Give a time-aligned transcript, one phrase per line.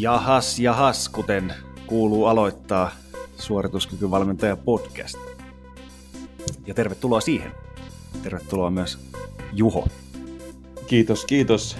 [0.00, 1.54] Jahas, jahas, kuten
[1.86, 2.90] kuuluu aloittaa
[3.38, 5.18] suorituskykyvalmentaja podcast.
[6.66, 7.52] Ja tervetuloa siihen.
[8.22, 8.98] Tervetuloa myös
[9.52, 9.88] Juho.
[10.86, 11.76] Kiitos, kiitos.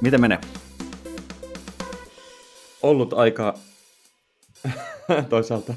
[0.00, 0.38] Miten menee?
[2.82, 3.54] Ollut aika
[5.28, 5.74] toisaalta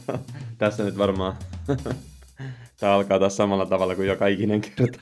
[0.58, 1.38] tässä nyt varmaan
[2.80, 5.02] Tämä alkaa taas samalla tavalla kuin joka ikinen kerta.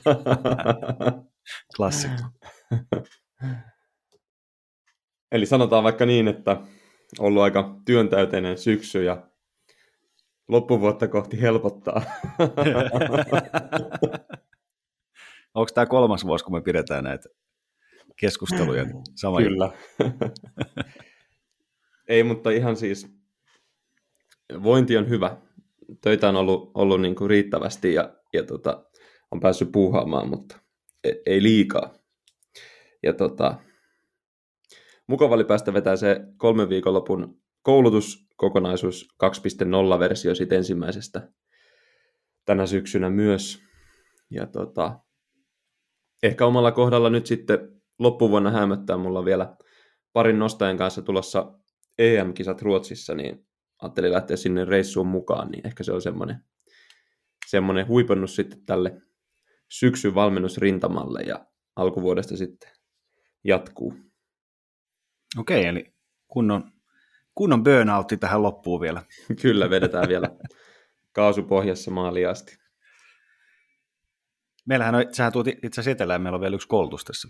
[1.76, 2.22] Klassikko.
[5.32, 6.60] Eli sanotaan vaikka niin, että
[7.18, 9.26] ollut aika työntäyteinen syksy ja
[10.48, 12.02] loppuvuotta kohti helpottaa.
[15.54, 17.28] Onko tämä kolmas vuosi, kun me pidetään näitä
[18.16, 19.72] keskusteluja sama Kyllä.
[22.08, 23.08] Ei, mutta ihan siis
[24.62, 25.36] vointi on hyvä.
[26.00, 28.84] Töitä on ollut, ollut niin kuin riittävästi ja, ja tota,
[29.30, 30.58] on päässyt puuhaamaan, mutta
[31.04, 31.94] ei, ei liikaa.
[33.02, 33.58] Ja tota,
[35.06, 41.28] mukava oli päästä vetää se kolmen viikonlopun koulutuskokonaisuus 2.0-versio siitä ensimmäisestä
[42.44, 43.62] tänä syksynä myös.
[44.30, 45.00] Ja tota,
[46.22, 49.56] ehkä omalla kohdalla nyt sitten loppuvuonna hämöttää mulla vielä
[50.12, 51.52] parin nostajan kanssa tulossa
[51.98, 53.46] EM-kisat Ruotsissa, niin
[53.82, 56.36] ajattelin lähteä sinne reissuun mukaan, niin ehkä se on semmoinen,
[57.46, 59.02] semmoinen huipannus sitten tälle
[59.70, 62.70] syksyn valmennusrintamalle ja alkuvuodesta sitten
[63.44, 63.94] jatkuu.
[65.38, 65.94] Okei, eli
[66.28, 66.72] kunnon,
[67.34, 69.02] kunnon burnoutti tähän loppuun vielä.
[69.42, 70.30] Kyllä, vedetään vielä
[71.12, 72.58] kaasupohjassa maaliin asti.
[74.66, 77.28] Meillähän on, sähän tuot itse asiassa etelään, meillä on vielä yksi koulutus tässä.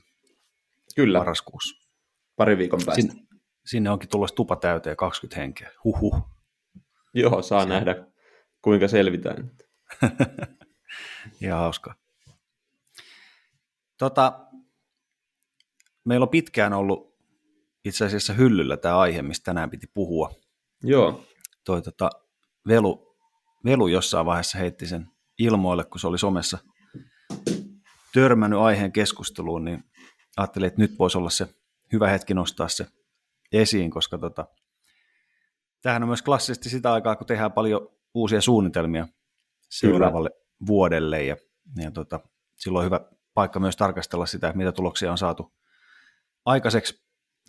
[0.97, 1.19] Kyllä.
[1.19, 1.89] Marraskuussa.
[2.37, 3.03] Pari viikon päästä.
[3.03, 3.27] Sinne,
[3.67, 5.71] sinne onkin tulossa tupa täyteen 20 henkeä.
[5.85, 6.23] Huhhuh.
[7.15, 7.69] Joo, saa Se...
[7.69, 8.07] nähdä,
[8.63, 9.51] kuinka selvitään.
[11.43, 11.95] Ihan hauska.
[13.99, 14.47] Tota,
[16.05, 17.12] meillä on pitkään ollut
[17.85, 20.31] itse asiassa hyllyllä tämä aihe, mistä tänään piti puhua.
[20.83, 21.25] Joo.
[21.65, 22.11] Toi tota,
[22.69, 23.17] Velu,
[23.65, 26.59] Velu jossain vaiheessa heitti sen ilmoille, kun se oli somessa
[28.15, 29.85] törmännyt aiheen keskusteluun, niin
[30.37, 31.49] ajattelin, että nyt voisi olla se
[31.93, 32.87] hyvä hetki nostaa se
[33.53, 34.47] esiin, koska tota,
[35.83, 39.09] tämähän on myös klassisesti sitä aikaa, kun tehdään paljon uusia suunnitelmia
[39.71, 40.67] seuraavalle Kyllä.
[40.67, 41.37] vuodelle ja,
[41.77, 42.21] ja tota,
[42.57, 43.01] silloin on hyvä
[43.35, 45.53] paikka myös tarkastella sitä, mitä tuloksia on saatu
[46.45, 47.03] aikaiseksi,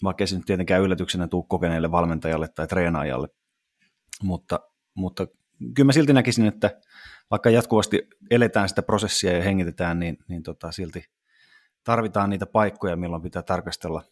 [0.04, 3.28] vaikka se nyt tietenkään yllätyksenä tuu kokeneelle valmentajalle tai treenaajalle,
[4.24, 4.60] mutta,
[4.94, 5.28] mutta
[5.76, 6.82] kyllä mä silti näkisin, että
[7.32, 11.06] vaikka jatkuvasti eletään sitä prosessia ja hengitetään, niin, niin tota, silti
[11.84, 14.04] tarvitaan niitä paikkoja, milloin pitää tarkastella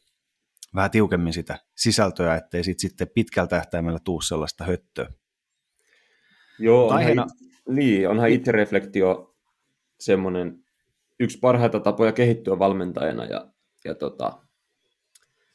[0.75, 5.09] vähän tiukemmin sitä sisältöä, ettei sit sitten pitkällä tähtäimellä tuu sellaista höttöä.
[6.59, 7.25] Joo, onhan, aiheena...
[7.69, 9.35] niin, onhan itsereflektio
[9.99, 10.63] semmoinen
[11.19, 13.51] yksi parhaita tapoja kehittyä valmentajana ja,
[13.85, 14.45] ja tota,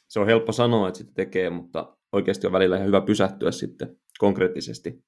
[0.07, 3.97] se on helppo sanoa, että sitä tekee, mutta oikeasti on välillä ihan hyvä pysähtyä sitten
[4.19, 5.03] konkreettisesti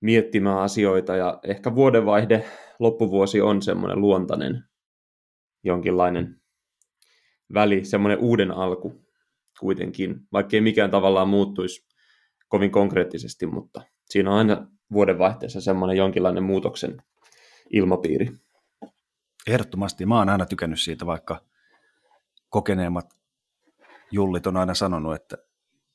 [0.00, 2.44] miettimään asioita ja ehkä vuodenvaihde,
[2.78, 4.64] loppuvuosi on semmoinen luontainen
[5.64, 6.40] jonkinlainen
[7.54, 9.04] väli, semmoinen uuden alku
[9.60, 11.86] kuitenkin, vaikkei mikään tavallaan muuttuisi
[12.48, 17.02] kovin konkreettisesti, mutta siinä on aina vuodenvaihteessa semmoinen jonkinlainen muutoksen
[17.70, 18.28] ilmapiiri.
[19.46, 20.06] Ehdottomasti.
[20.06, 21.44] Mä oon aina tykännyt siitä, vaikka
[22.48, 23.06] kokeneemmat
[24.10, 25.36] jullit on aina sanonut, että,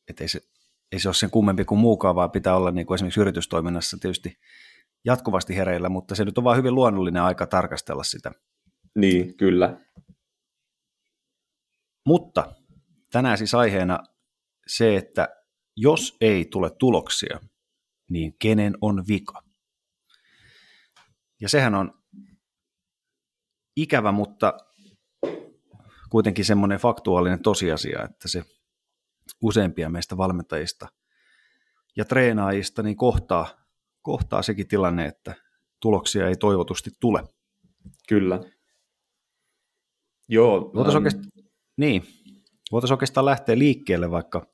[0.08, 0.42] että ei, se,
[0.92, 4.40] ei se ole sen kummempi kuin muukaan, vaan pitää olla niin kuin esimerkiksi yritystoiminnassa tietysti
[5.06, 8.32] jatkuvasti hereillä, mutta se nyt on vaan hyvin luonnollinen aika tarkastella sitä.
[8.96, 9.80] Niin, kyllä.
[12.06, 12.56] Mutta
[13.12, 14.00] tänään siis aiheena
[14.68, 15.30] se, että
[15.78, 17.40] jos ei tule tuloksia,
[18.10, 19.44] niin kenen on vika?
[21.42, 22.04] Ja sehän on
[23.76, 24.58] ikävä, mutta
[26.10, 28.44] kuitenkin semmoinen faktuaalinen tosiasia, että se
[29.42, 30.88] useimpia meistä valmentajista
[31.96, 33.48] ja treenaajista niin kohtaa,
[34.02, 35.36] kohtaa sekin tilanne, että
[35.80, 37.24] tuloksia ei toivotusti tule.
[38.08, 38.40] Kyllä.
[40.28, 40.72] Joo.
[40.76, 41.06] Voitaisiin um...
[41.06, 41.32] oikeastaan,
[41.78, 42.04] niin,
[42.72, 44.48] voitaisiin oikeastaan lähteä liikkeelle vaikka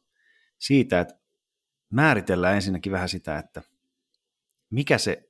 [0.60, 1.16] siitä, että
[1.90, 3.62] määritellään ensinnäkin vähän sitä, että
[4.70, 5.30] mikä se,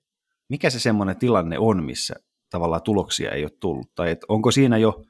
[0.49, 2.15] mikä se semmoinen tilanne on, missä
[2.49, 5.03] tavallaan tuloksia ei ole tullut, tai että onko siinä jo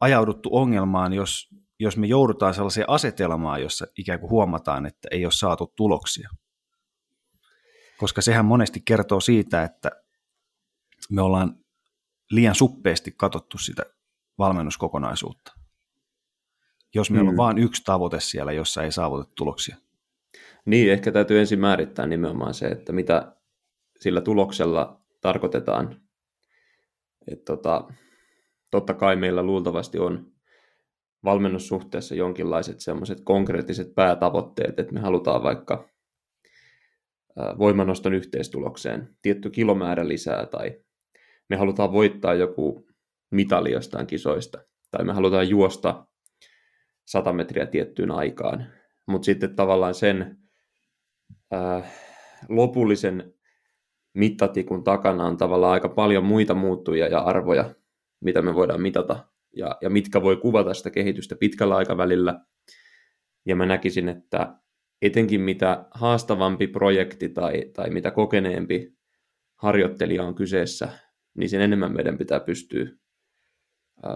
[0.00, 1.48] ajauduttu ongelmaan, jos,
[1.78, 6.28] jos me joudutaan sellaiseen asetelmaan, jossa ikään kuin huomataan, että ei ole saatu tuloksia.
[7.98, 9.90] Koska sehän monesti kertoo siitä, että
[11.10, 11.56] me ollaan
[12.30, 13.82] liian suppeasti katsottu sitä
[14.38, 15.52] valmennuskokonaisuutta.
[16.94, 17.34] Jos meillä mm.
[17.34, 19.76] on vain yksi tavoite siellä, jossa ei saavutettu tuloksia.
[20.66, 23.36] Niin, ehkä täytyy ensin määrittää nimenomaan se, että mitä
[24.00, 26.00] sillä tuloksella tarkoitetaan.
[27.32, 27.88] Et tota,
[28.74, 30.32] totta kai meillä luultavasti on
[31.24, 35.88] valmennussuhteessa jonkinlaiset semmoiset konkreettiset päätavoitteet, että me halutaan vaikka
[37.58, 40.80] voimanoston yhteistulokseen tietty kilomäärä lisää tai
[41.50, 42.86] me halutaan voittaa joku
[43.30, 44.58] mitali jostain kisoista
[44.90, 46.06] tai me halutaan juosta
[47.06, 48.66] 100 metriä tiettyyn aikaan.
[49.06, 50.36] Mutta sitten tavallaan sen
[51.52, 51.82] ää,
[52.48, 53.34] lopullisen
[54.14, 57.74] mittatikun takana on tavallaan aika paljon muita muuttujia ja arvoja,
[58.24, 62.40] mitä me voidaan mitata ja, ja mitkä voi kuvata sitä kehitystä pitkällä aikavälillä.
[63.46, 64.58] Ja mä näkisin, että
[65.02, 68.92] etenkin mitä haastavampi projekti tai, tai mitä kokeneempi
[69.56, 70.88] harjoittelija on kyseessä,
[71.34, 72.86] niin sen enemmän meidän pitää pystyä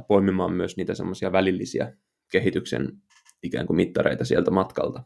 [0.08, 1.96] poimimaan myös niitä semmoisia välillisiä
[2.32, 2.93] kehityksen
[3.43, 5.02] ikään kuin mittareita sieltä matkalta.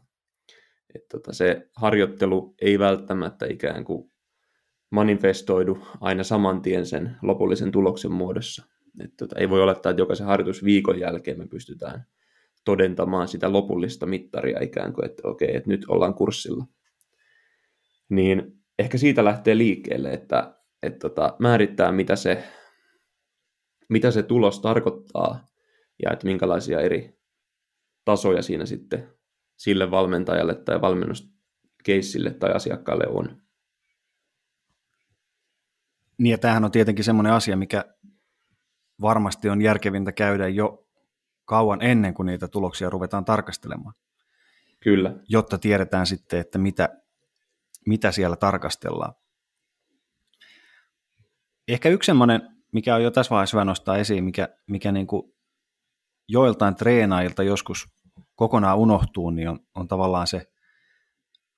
[0.95, 4.11] Et tota, se harjoittelu ei välttämättä ikään kuin
[4.91, 8.72] manifestoidu aina saman tien sen lopullisen tuloksen muodossa.
[8.99, 12.05] Et tota, ei voi olettaa, että jokaisen harjoitusviikon jälkeen me pystytään
[12.65, 16.65] todentamaan sitä lopullista mittaria ikään kuin, että okei, että nyt ollaan kurssilla.
[18.09, 22.43] Niin ehkä siitä lähtee liikkeelle, että, että tota, määrittää, mitä se,
[23.89, 25.47] mitä se tulos tarkoittaa
[26.03, 27.19] ja että minkälaisia eri
[28.05, 29.09] tasoja siinä sitten
[29.55, 33.41] sille valmentajalle tai valmennuskeissille tai asiakkaalle on.
[36.17, 37.85] Niin ja tämähän on tietenkin semmoinen asia, mikä
[39.03, 40.87] varmasti on järkevintä käydä jo
[41.45, 43.93] kauan ennen kuin niitä tuloksia ruvetaan tarkastelemaan.
[44.79, 45.15] Kyllä.
[45.29, 46.89] Jotta tiedetään sitten, että mitä,
[47.85, 49.13] mitä siellä tarkastellaan.
[51.67, 52.41] Ehkä yksi semmoinen,
[52.71, 55.33] mikä on jo tässä vaiheessa hyvä nostaa esiin, mikä, mikä niin kuin
[56.27, 57.89] joiltain treenaajilta joskus
[58.35, 60.51] kokonaan unohtuu, niin on, on tavallaan se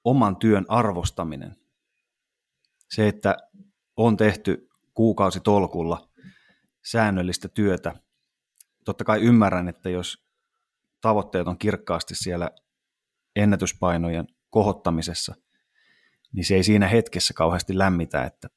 [0.03, 1.56] oman työn arvostaminen.
[2.89, 3.38] Se, että
[3.97, 6.09] on tehty kuukausi tolkulla
[6.86, 7.96] säännöllistä työtä.
[8.86, 10.26] Totta kai ymmärrän, että jos
[11.02, 12.52] tavoitteet on kirkkaasti siellä
[13.36, 15.36] ennätyspainojen kohottamisessa,
[16.34, 18.50] niin se ei siinä hetkessä kauheasti lämmitä, että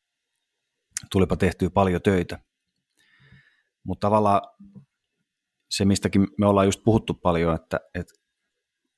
[1.12, 2.38] tulipa tehtyä paljon töitä.
[3.84, 4.40] Mutta tavallaan
[5.68, 8.14] se, mistäkin me ollaan just puhuttu paljon, että, että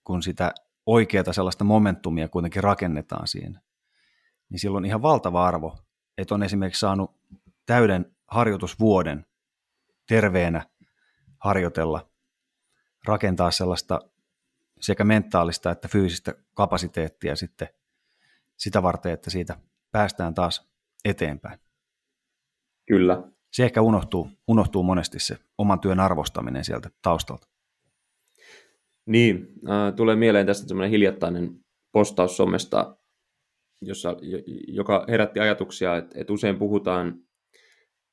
[0.04, 0.54] kun sitä
[0.86, 3.60] oikeata sellaista momentumia kuitenkin rakennetaan siinä,
[4.48, 5.78] niin silloin ihan valtava arvo,
[6.18, 7.20] että on esimerkiksi saanut
[7.66, 9.26] täyden harjoitusvuoden
[10.08, 10.66] terveenä
[11.38, 12.10] harjoitella,
[13.04, 14.00] rakentaa sellaista
[14.80, 17.68] sekä mentaalista että fyysistä kapasiteettia sitten
[18.56, 19.56] sitä varten, että siitä
[19.92, 20.70] päästään taas
[21.04, 21.58] eteenpäin.
[22.86, 23.22] Kyllä.
[23.52, 27.48] Se ehkä unohtuu, unohtuu monesti se oman työn arvostaminen sieltä taustalta.
[29.06, 32.96] Niin, äh, tulee mieleen tästä semmoinen hiljattainen postaus somesta,
[33.82, 34.16] jossa,
[34.68, 37.29] joka herätti ajatuksia, että, että usein puhutaan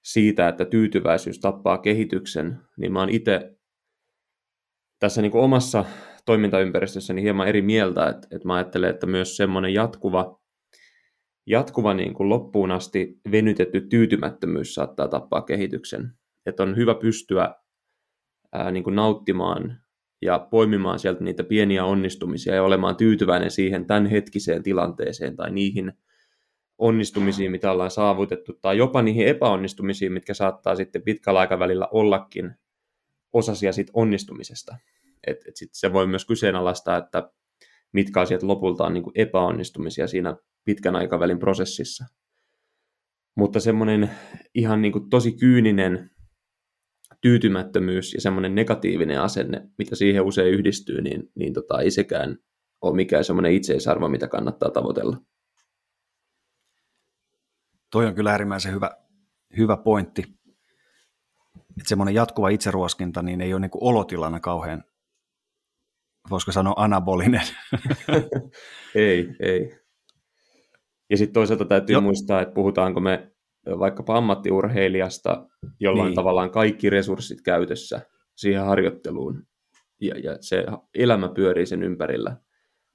[0.07, 3.57] siitä, että tyytyväisyys tappaa kehityksen, niin mä oon itse
[4.99, 5.85] tässä niin kuin omassa
[6.25, 10.39] toimintaympäristössäni hieman eri mieltä, että, että mä ajattelen, että myös semmoinen jatkuva,
[11.45, 16.11] jatkuva niin kuin loppuun asti venytetty tyytymättömyys saattaa tappaa kehityksen.
[16.45, 17.55] Että on hyvä pystyä
[18.53, 19.81] ää, niin kuin nauttimaan
[20.21, 25.93] ja poimimaan sieltä niitä pieniä onnistumisia ja olemaan tyytyväinen siihen tämänhetkiseen tilanteeseen tai niihin
[26.77, 32.55] onnistumisiin, mitä ollaan saavutettu, tai jopa niihin epäonnistumisiin, mitkä saattaa sitten pitkällä aikavälillä ollakin
[33.33, 34.77] osasia siitä onnistumisesta.
[35.27, 37.31] Et, et sit se voi myös kyseenalaistaa, että
[37.93, 42.05] mitkä asiat lopulta on niin kuin epäonnistumisia siinä pitkän aikavälin prosessissa.
[43.35, 44.09] Mutta semmoinen
[44.55, 46.09] ihan niin kuin tosi kyyninen
[47.21, 52.37] tyytymättömyys ja semmoinen negatiivinen asenne, mitä siihen usein yhdistyy, niin, niin tota, ei sekään
[52.81, 55.17] ole mikään semmoinen itseisarvo, mitä kannattaa tavoitella.
[57.91, 58.91] Toi on kyllä äärimmäisen hyvä,
[59.57, 60.23] hyvä pointti.
[61.55, 64.83] Että semmoinen jatkuva itseruoskinta niin ei ole niin olotilana kauhean,
[66.29, 67.41] voisiko sanoa anabolinen.
[68.95, 69.79] ei, ei.
[71.09, 72.01] Ja sitten toisaalta täytyy jo.
[72.01, 73.31] muistaa, että puhutaanko me
[73.79, 75.47] vaikkapa ammattiurheilijasta,
[75.79, 76.09] jolla niin.
[76.09, 78.01] on tavallaan kaikki resurssit käytössä
[78.35, 79.43] siihen harjoitteluun,
[80.01, 80.65] ja, ja se
[80.95, 82.37] elämä pyörii sen ympärillä,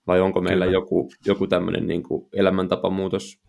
[0.06, 0.76] vai onko meillä Kyllä.
[0.76, 3.42] joku, joku tämmöinen niin elämäntapamuutos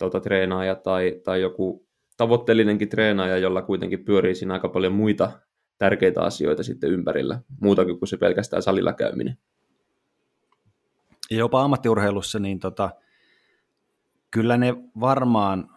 [0.00, 5.32] tuota, treenaaja tai, tai joku tavoitteellinenkin treenaaja, jolla kuitenkin pyörii siinä aika paljon muita
[5.78, 9.38] tärkeitä asioita sitten ympärillä, muutakin kuin se pelkästään salilla käyminen.
[11.30, 12.90] Ja jopa ammattiurheilussa, niin tota,
[14.30, 15.68] kyllä ne varmaan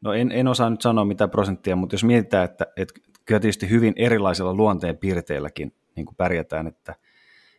[0.00, 3.70] No en, en osaa nyt sanoa mitä prosenttia, mutta jos mietitään, että, että kyllä tietysti
[3.70, 6.94] hyvin erilaisilla luonteen piirteilläkin niin kuin pärjätään, että,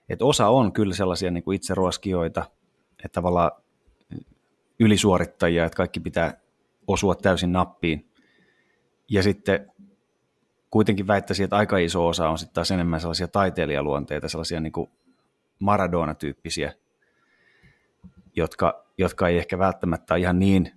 [0.10, 2.46] että osa on kyllä sellaisia niin kuin itseruoskijoita,
[3.06, 3.52] että tavallaan
[4.80, 6.42] ylisuorittajia, että kaikki pitää
[6.88, 8.12] osua täysin nappiin.
[9.10, 9.72] Ja sitten
[10.70, 14.74] kuitenkin väittäisin, että aika iso osa on sitten taas enemmän sellaisia taiteilijaluonteita, sellaisia niin
[15.60, 16.74] Maradona-tyyppisiä,
[18.36, 20.72] jotka, jotka ei ehkä välttämättä ole ihan niin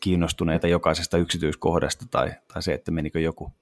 [0.00, 3.52] kiinnostuneita jokaisesta yksityiskohdasta tai, tai se, että menikö joku,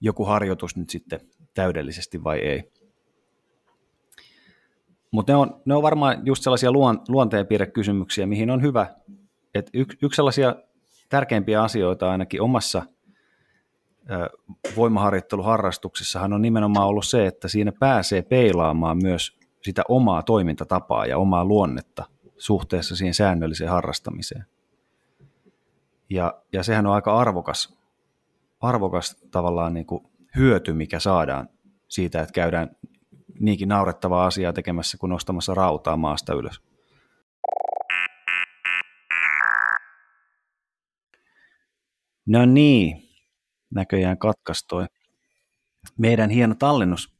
[0.00, 1.20] joku harjoitus nyt sitten
[1.54, 2.72] täydellisesti vai ei.
[5.10, 8.86] Mutta ne on, ne on varmaan just sellaisia luon, luonteenpiirrekysymyksiä, mihin on hyvä,
[9.54, 10.56] että yksi, yksi sellaisia
[11.08, 12.82] tärkeimpiä asioita ainakin omassa
[14.76, 21.44] voimaharjoitteluharrastuksessahan on nimenomaan ollut se, että siinä pääsee peilaamaan myös sitä omaa toimintatapaa ja omaa
[21.44, 22.04] luonnetta
[22.38, 24.46] suhteessa siihen säännölliseen harrastamiseen.
[26.10, 27.78] Ja, ja sehän on aika arvokas,
[28.60, 31.48] arvokas tavallaan niin kuin hyöty, mikä saadaan
[31.88, 32.76] siitä, että käydään
[33.40, 36.62] niinkin naurettavaa asiaa tekemässä kuin nostamassa rautaa maasta ylös.
[42.26, 43.02] No niin,
[43.74, 44.86] näköjään katkaistoi
[45.98, 47.18] meidän hieno tallennus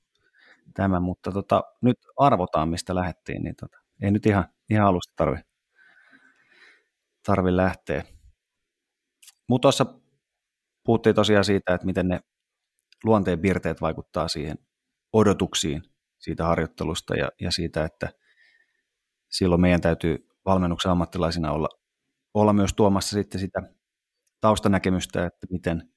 [0.74, 5.40] tämä, mutta tota, nyt arvotaan, mistä lähdettiin, niin tota, ei nyt ihan, ihan alusta tarvi,
[7.26, 8.04] tarvi lähteä.
[9.48, 9.86] Mutta tuossa
[10.84, 12.20] puhuttiin tosiaan siitä, että miten ne
[13.04, 14.58] luonteen piirteet vaikuttaa siihen
[15.12, 15.82] odotuksiin
[16.18, 18.10] siitä harjoittelusta ja, ja siitä, että
[19.28, 21.68] silloin meidän täytyy valmennuksen ammattilaisina olla,
[22.34, 23.62] olla myös tuomassa sitten sitä
[24.40, 25.92] taustanäkemystä, että miten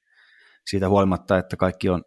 [0.68, 2.04] siitä huolimatta, että kaikki on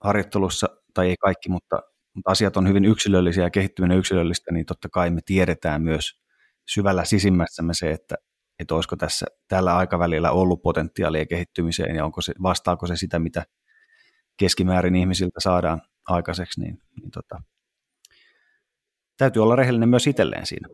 [0.00, 1.82] harjoittelussa, tai ei kaikki, mutta,
[2.14, 6.20] mutta asiat on hyvin yksilöllisiä ja kehittyminen yksilöllistä, niin totta kai me tiedetään myös
[6.68, 8.14] syvällä sisimmässämme se, että,
[8.58, 13.44] että olisiko tässä tällä aikavälillä ollut potentiaalia kehittymiseen ja onko se, vastaako se sitä, mitä
[14.36, 17.42] keskimäärin ihmisiltä saadaan aikaiseksi, niin, niin tota,
[19.18, 20.68] täytyy olla rehellinen myös itselleen siinä.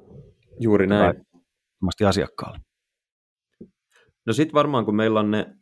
[0.60, 1.26] Juuri näin.
[2.08, 2.58] asiakkaalle.
[4.26, 5.56] No sitten varmaan, kun meillä on ne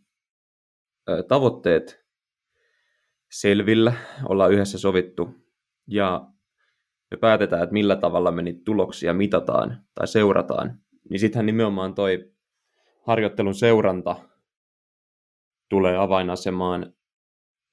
[1.29, 2.05] tavoitteet
[3.31, 3.93] selvillä,
[4.29, 5.31] ollaan yhdessä sovittu
[5.87, 6.27] ja
[7.11, 10.79] me päätetään, että millä tavalla me niitä tuloksia mitataan tai seurataan,
[11.11, 12.33] niin sittenhän nimenomaan toi
[13.07, 14.17] harjoittelun seuranta
[15.69, 16.93] tulee avainasemaan.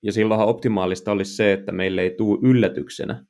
[0.04, 3.26] Ja silloinhan optimaalista olisi se, että meille ei tule yllätyksenä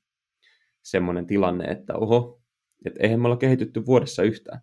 [0.83, 2.41] semmoinen tilanne, että oho,
[2.85, 4.61] että eihän me olla kehitytty vuodessa yhtään,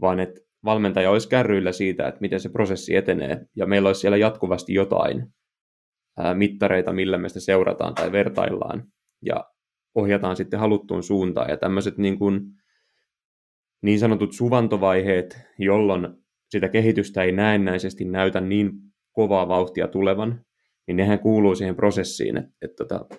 [0.00, 4.16] vaan että valmentaja olisi kärryillä siitä, että miten se prosessi etenee, ja meillä olisi siellä
[4.16, 5.26] jatkuvasti jotain
[6.18, 8.84] ää, mittareita, millä me sitä seurataan tai vertaillaan,
[9.24, 9.44] ja
[9.94, 12.40] ohjataan sitten haluttuun suuntaan, ja tämmöiset niin, kuin,
[13.82, 16.08] niin sanotut suvantovaiheet, jolloin
[16.50, 18.72] sitä kehitystä ei näennäisesti näytä niin
[19.12, 20.44] kovaa vauhtia tulevan,
[20.86, 23.16] niin nehän kuuluu siihen prosessiin, että, että, että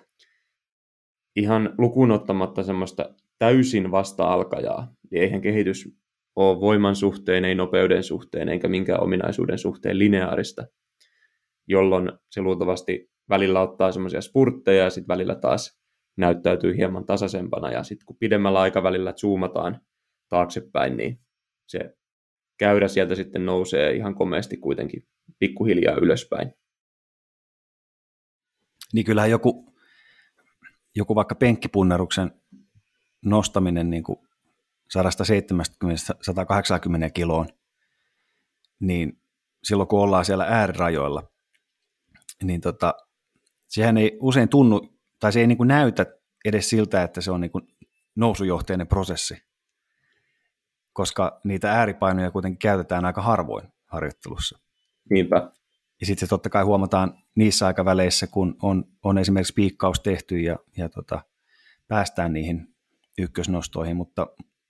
[1.36, 5.88] ihan lukuun ottamatta semmoista täysin vasta-alkajaa, niin eihän kehitys
[6.36, 10.66] ole voiman suhteen, ei nopeuden suhteen, eikä minkään ominaisuuden suhteen lineaarista,
[11.68, 15.82] jolloin se luultavasti välillä ottaa semmoisia spurtteja ja sitten välillä taas
[16.16, 19.80] näyttäytyy hieman tasaisempana ja sitten kun pidemmällä aikavälillä zoomataan
[20.28, 21.20] taaksepäin, niin
[21.66, 21.96] se
[22.58, 25.06] käyrä sieltä sitten nousee ihan komeasti kuitenkin
[25.38, 26.52] pikkuhiljaa ylöspäin.
[28.92, 29.71] Niin kyllähän joku,
[30.94, 32.30] joku vaikka penkkipunneruksen
[33.24, 34.18] nostaminen niin kuin
[34.98, 35.00] 170-180
[37.14, 37.46] kiloon,
[38.80, 39.22] niin
[39.64, 41.22] silloin kun ollaan siellä äärirajoilla,
[42.42, 42.94] niin tota,
[43.68, 46.06] sehän ei usein tunnu, tai se ei niin kuin näytä
[46.44, 47.68] edes siltä, että se on niin kuin
[48.14, 49.42] nousujohteinen prosessi,
[50.92, 54.58] koska niitä ääripainoja kuitenkin käytetään aika harvoin harjoittelussa.
[55.10, 55.50] Niinpä.
[56.02, 60.56] Ja sitten se totta kai huomataan niissä aikaväleissä, kun on, on esimerkiksi piikkaus tehty ja,
[60.76, 61.24] ja tota,
[61.88, 62.74] päästään niihin
[63.18, 64.26] ykkösnostoihin, mutta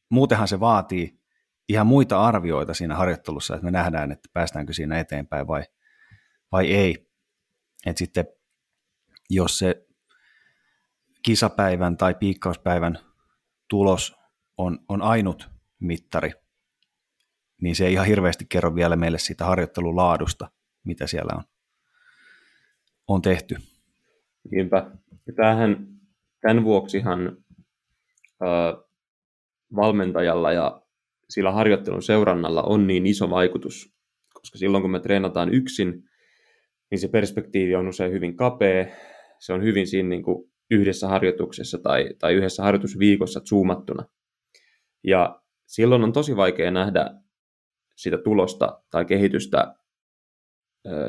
[0.09, 1.21] muutenhan se vaatii
[1.69, 5.63] ihan muita arvioita siinä harjoittelussa, että me nähdään, että päästäänkö siinä eteenpäin vai,
[6.53, 7.11] vai ei.
[7.87, 8.25] Et sitten
[9.31, 9.87] jos se
[11.23, 12.99] kisapäivän tai piikkauspäivän
[13.69, 14.17] tulos
[14.59, 16.33] on, on ainut mittari,
[17.63, 20.51] niin se ei ihan hirveästi kerro vielä meille siitä harjoittelun laadusta,
[20.85, 21.43] mitä siellä on,
[23.09, 23.57] on tehty.
[24.51, 24.91] Niinpä.
[25.27, 25.87] Ja tämähän,
[26.41, 27.37] tämän vuoksihan
[28.43, 28.85] äh,
[29.77, 30.83] valmentajalla ja
[31.31, 33.95] sillä harjoittelun seurannalla on niin iso vaikutus,
[34.35, 36.05] koska silloin kun me treenataan yksin,
[36.91, 38.87] niin se perspektiivi on usein hyvin kapea,
[39.39, 44.05] se on hyvin siinä niin kuin yhdessä harjoituksessa tai, tai yhdessä harjoitusviikossa zoomattuna.
[45.05, 47.11] Ja silloin on tosi vaikea nähdä
[47.97, 49.75] sitä tulosta tai kehitystä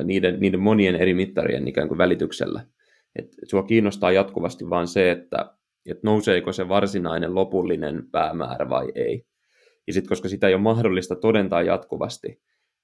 [0.04, 2.66] niiden, niiden monien eri mittarien ikään kuin välityksellä.
[3.16, 5.54] Et, et sua kiinnostaa jatkuvasti vain se, että
[5.90, 9.26] että nouseeko se varsinainen lopullinen päämäärä vai ei.
[9.86, 12.28] Ja sitten koska sitä ei ole mahdollista todentaa jatkuvasti,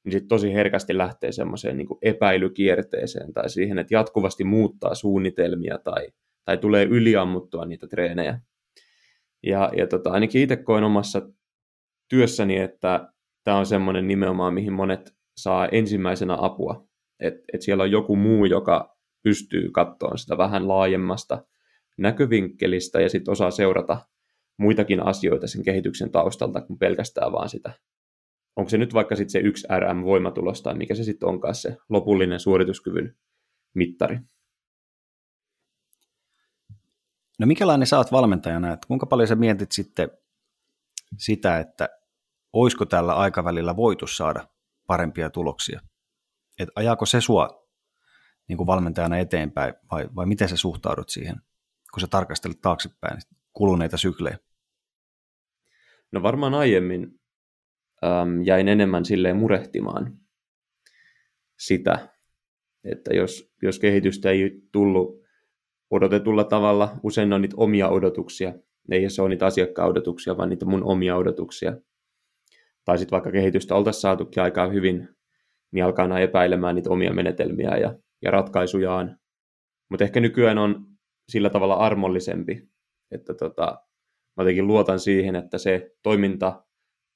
[0.05, 6.09] niin sitten tosi herkästi lähtee semmoiseen niin epäilykierteeseen tai siihen, että jatkuvasti muuttaa suunnitelmia tai,
[6.45, 8.41] tai tulee yliammuttua niitä treenejä.
[9.43, 11.29] Ja, ja tota, ainakin itse koen omassa
[12.09, 13.13] työssäni, että
[13.45, 16.89] tämä on semmoinen nimenomaan, mihin monet saa ensimmäisenä apua.
[17.21, 21.45] Että et siellä on joku muu, joka pystyy katsoa sitä vähän laajemmasta
[21.99, 24.07] näkövinkkelistä ja sitten osaa seurata
[24.57, 27.73] muitakin asioita sen kehityksen taustalta kuin pelkästään vaan sitä.
[28.57, 32.41] Onko se nyt vaikka sitten se yksi RM-voimatulos tai mikä se sitten onkaan se lopullinen
[32.41, 33.17] suorituskyvyn
[33.75, 34.19] mittari?
[37.39, 40.11] No mikälainen sä oot valmentajana, että kuinka paljon sä mietit sitten
[41.19, 41.89] sitä, että
[42.53, 44.49] olisiko tällä aikavälillä voitu saada
[44.91, 45.81] parempia tuloksia?
[46.59, 47.69] Että ajaako se sua
[48.49, 51.37] niin kuin valmentajana eteenpäin vai, vai miten sä suhtaudut siihen,
[51.93, 53.21] kun sä tarkastelet taaksepäin
[53.53, 54.39] kuluneita syklejä?
[56.13, 57.21] No varmaan aiemmin
[58.05, 60.19] äm, jäin enemmän silleen murehtimaan
[61.59, 62.09] sitä,
[62.85, 65.21] että jos, jos kehitystä ei tullut
[65.91, 68.55] odotetulla tavalla, usein on niitä omia odotuksia,
[68.91, 71.77] ei se ole niitä asiakkaan odotuksia, vaan niitä mun omia odotuksia.
[72.85, 75.09] Tai sitten vaikka kehitystä oltaisiin saatukin aikaa hyvin,
[75.73, 79.19] niin alkaa aina epäilemään niitä omia menetelmiä ja, ja ratkaisujaan.
[79.91, 80.87] Mutta ehkä nykyään on
[81.29, 82.69] sillä tavalla armollisempi,
[83.11, 83.79] että tota,
[84.37, 86.65] mä jotenkin luotan siihen, että se toiminta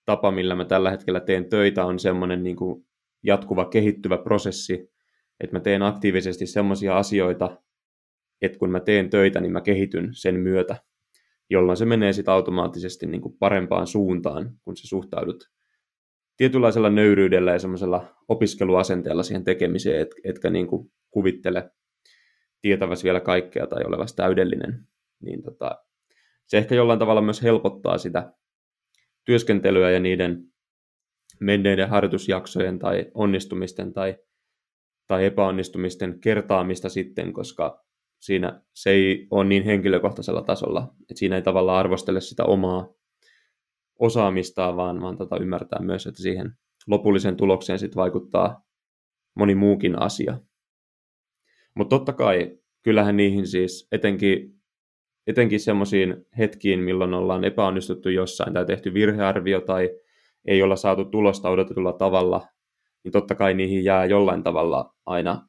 [0.05, 2.57] tapa, millä mä tällä hetkellä teen töitä, on semmoinen niin
[3.23, 4.93] jatkuva kehittyvä prosessi,
[5.41, 7.63] että mä teen aktiivisesti semmoisia asioita,
[8.43, 10.77] että kun mä teen töitä, niin mä kehityn sen myötä,
[11.51, 15.51] jolloin se menee sitten automaattisesti niin kuin parempaan suuntaan, kun sä suhtaudut
[16.37, 21.71] tietynlaisella nöyryydellä ja semmoisella opiskeluasenteella siihen tekemiseen, et, etkä niin kuin kuvittele
[22.61, 24.87] tietäväsi vielä kaikkea tai olevasi täydellinen,
[25.23, 25.85] niin tota,
[26.47, 28.33] se ehkä jollain tavalla myös helpottaa sitä
[29.25, 30.45] työskentelyä ja niiden
[31.41, 34.17] menneiden harjoitusjaksojen tai onnistumisten tai,
[35.07, 37.85] tai epäonnistumisten kertaamista sitten, koska
[38.25, 42.89] siinä se ei ole niin henkilökohtaisella tasolla, että siinä ei tavallaan arvostele sitä omaa
[43.99, 46.53] osaamistaan, vaan, vaan tota ymmärtää myös, että siihen
[46.87, 48.65] lopulliseen tulokseen sit vaikuttaa
[49.37, 50.39] moni muukin asia.
[51.75, 54.55] Mutta totta kai, kyllähän niihin siis etenkin
[55.27, 59.91] etenkin semmoisiin hetkiin, milloin ollaan epäonnistuttu jossain tai tehty virhearvio tai
[60.45, 62.49] ei olla saatu tulosta odotetulla tavalla,
[63.05, 65.49] niin totta kai niihin jää jollain tavalla aina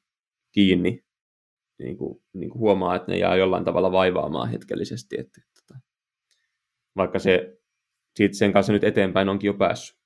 [0.52, 1.05] kiinni.
[1.80, 5.16] Niin kuin, niin kuin huomaa, että ne jää jollain tavalla vaivaamaan hetkellisesti.
[5.20, 5.80] Että, että, tota,
[6.96, 7.58] vaikka se
[8.16, 9.98] siitä sen kanssa nyt eteenpäin onkin jo päässyt.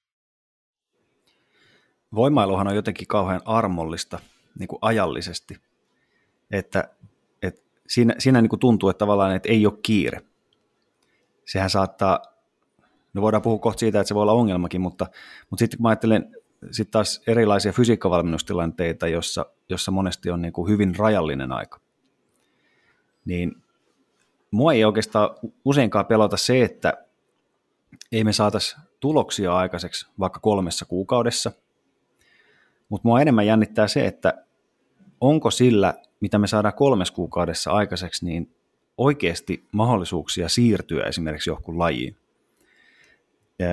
[2.15, 4.19] Voimailuhan on jotenkin kauhean armollista
[4.59, 5.57] niin kuin ajallisesti,
[6.51, 6.89] että
[7.89, 10.21] siinä, siinä niin kuin tuntuu, että tavallaan että ei ole kiire.
[11.45, 12.19] Sehän saattaa,
[13.13, 15.07] no voidaan puhua kohta siitä, että se voi olla ongelmakin, mutta,
[15.49, 16.35] mutta sitten kun mä ajattelen
[16.71, 21.79] sitten taas erilaisia fysiikkavalmennustilanteita, jossa, jossa monesti on niin kuin hyvin rajallinen aika,
[23.25, 23.55] niin
[24.51, 25.29] mua ei oikeastaan
[25.65, 26.93] useinkaan pelota se, että
[28.11, 31.51] ei me saataisi tuloksia aikaiseksi vaikka kolmessa kuukaudessa,
[32.89, 34.45] mutta mua enemmän jännittää se, että
[35.21, 38.55] onko sillä mitä me saadaan kolmes kuukaudessa aikaiseksi, niin
[38.97, 42.17] oikeasti mahdollisuuksia siirtyä esimerkiksi johonkin lajiin.
[43.59, 43.67] Ja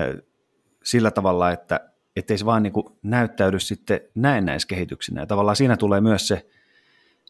[0.83, 1.89] sillä tavalla, että
[2.19, 5.21] ettei se vaan niin kuin näyttäydy sitten näennäiskehityksinä.
[5.21, 6.49] Ja tavallaan siinä tulee myös se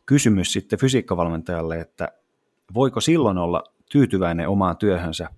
[0.06, 2.12] kysymys sitten fysiikkavalmentajalle, että
[2.74, 5.30] voiko silloin olla tyytyväinen omaan työhönsä,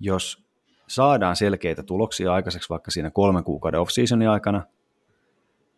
[0.00, 0.44] jos
[0.86, 4.62] saadaan selkeitä tuloksia aikaiseksi vaikka siinä kolmen kuukauden off-seasonin aikana,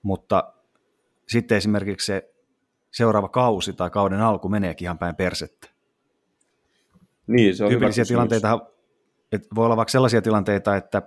[0.03, 0.53] mutta
[1.29, 2.31] sitten esimerkiksi se
[2.90, 5.68] seuraava kausi tai kauden alku meneekin ihan päin persettä.
[7.26, 8.61] Niin, se on Tyypillisiä tilanteita,
[9.33, 11.03] että voi olla vaikka sellaisia tilanteita, että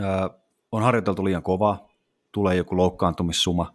[0.00, 0.30] ö,
[0.72, 1.88] on harjoiteltu liian kovaa,
[2.32, 3.74] tulee joku loukkaantumissuma,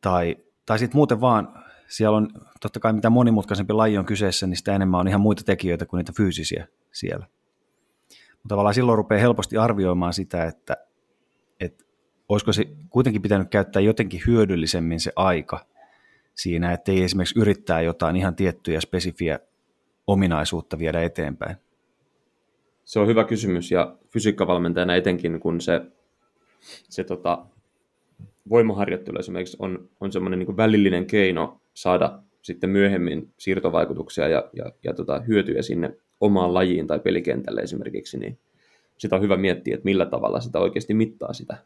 [0.00, 0.36] tai,
[0.66, 2.28] tai sitten muuten vaan, siellä on
[2.60, 5.98] totta kai mitä monimutkaisempi laji on kyseessä, niin sitä enemmän on ihan muita tekijöitä kuin
[5.98, 7.26] niitä fyysisiä siellä.
[8.30, 10.76] Mutta tavallaan silloin rupeaa helposti arvioimaan sitä, että,
[11.60, 11.84] että
[12.28, 15.66] olisiko se kuitenkin pitänyt käyttää jotenkin hyödyllisemmin se aika
[16.34, 19.38] siinä, että ei esimerkiksi yrittää jotain ihan tiettyjä spesifiä
[20.06, 21.56] ominaisuutta viedä eteenpäin?
[22.84, 25.80] Se on hyvä kysymys ja fysiikkavalmentajana etenkin, kun se,
[26.88, 27.46] se tota,
[28.48, 34.94] voimaharjoittelu esimerkiksi on, on semmoinen niin välillinen keino saada sitten myöhemmin siirtovaikutuksia ja, ja, ja
[34.94, 38.38] tota, hyötyjä sinne omaan lajiin tai pelikentälle esimerkiksi, niin
[38.98, 41.56] sitä on hyvä miettiä, että millä tavalla sitä oikeasti mittaa sitä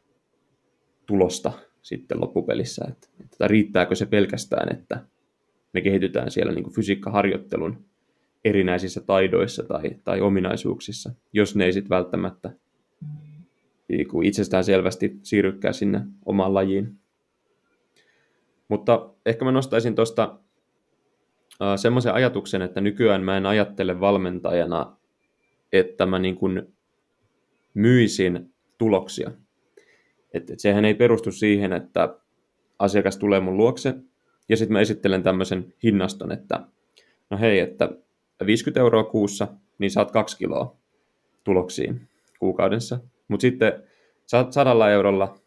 [1.07, 1.53] tulosta
[1.83, 5.05] sitten loppupelissä, että, että riittääkö se pelkästään, että
[5.73, 7.85] me kehitytään siellä niin fysiikkaharjoittelun
[8.45, 12.51] erinäisissä taidoissa tai, tai ominaisuuksissa, jos ne ei sitten välttämättä
[13.89, 16.99] niin itsestään selvästi siirrykkää sinne omaan lajiin.
[18.69, 20.39] Mutta ehkä mä nostaisin tuosta
[21.61, 24.97] uh, semmoisen ajatuksen, että nykyään mä en ajattele valmentajana,
[25.73, 26.75] että mä niin kuin
[27.75, 29.31] myisin tuloksia.
[30.35, 32.19] Et, et sehän ei perustu siihen, että
[32.79, 33.95] asiakas tulee mun luokse
[34.49, 36.61] ja sitten mä esittelen tämmöisen hinnaston, että
[37.31, 37.91] no hei, että
[38.47, 39.49] 50 euroa kuussa,
[39.79, 40.77] niin saat kaksi kiloa
[41.45, 42.99] tuloksiin kuukaudessa.
[43.29, 43.73] Mutta sitten
[44.51, 45.39] sadalla eurolla,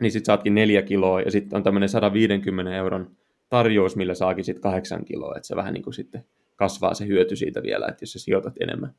[0.00, 3.16] niin sitten saatkin neljä kiloa, ja sitten on tämmöinen 150 euron
[3.48, 6.24] tarjous, millä saakin sitten kahdeksan kiloa, että se vähän niin kuin sitten
[6.56, 8.94] kasvaa se hyöty siitä vielä, että jos sä sijoitat enemmän.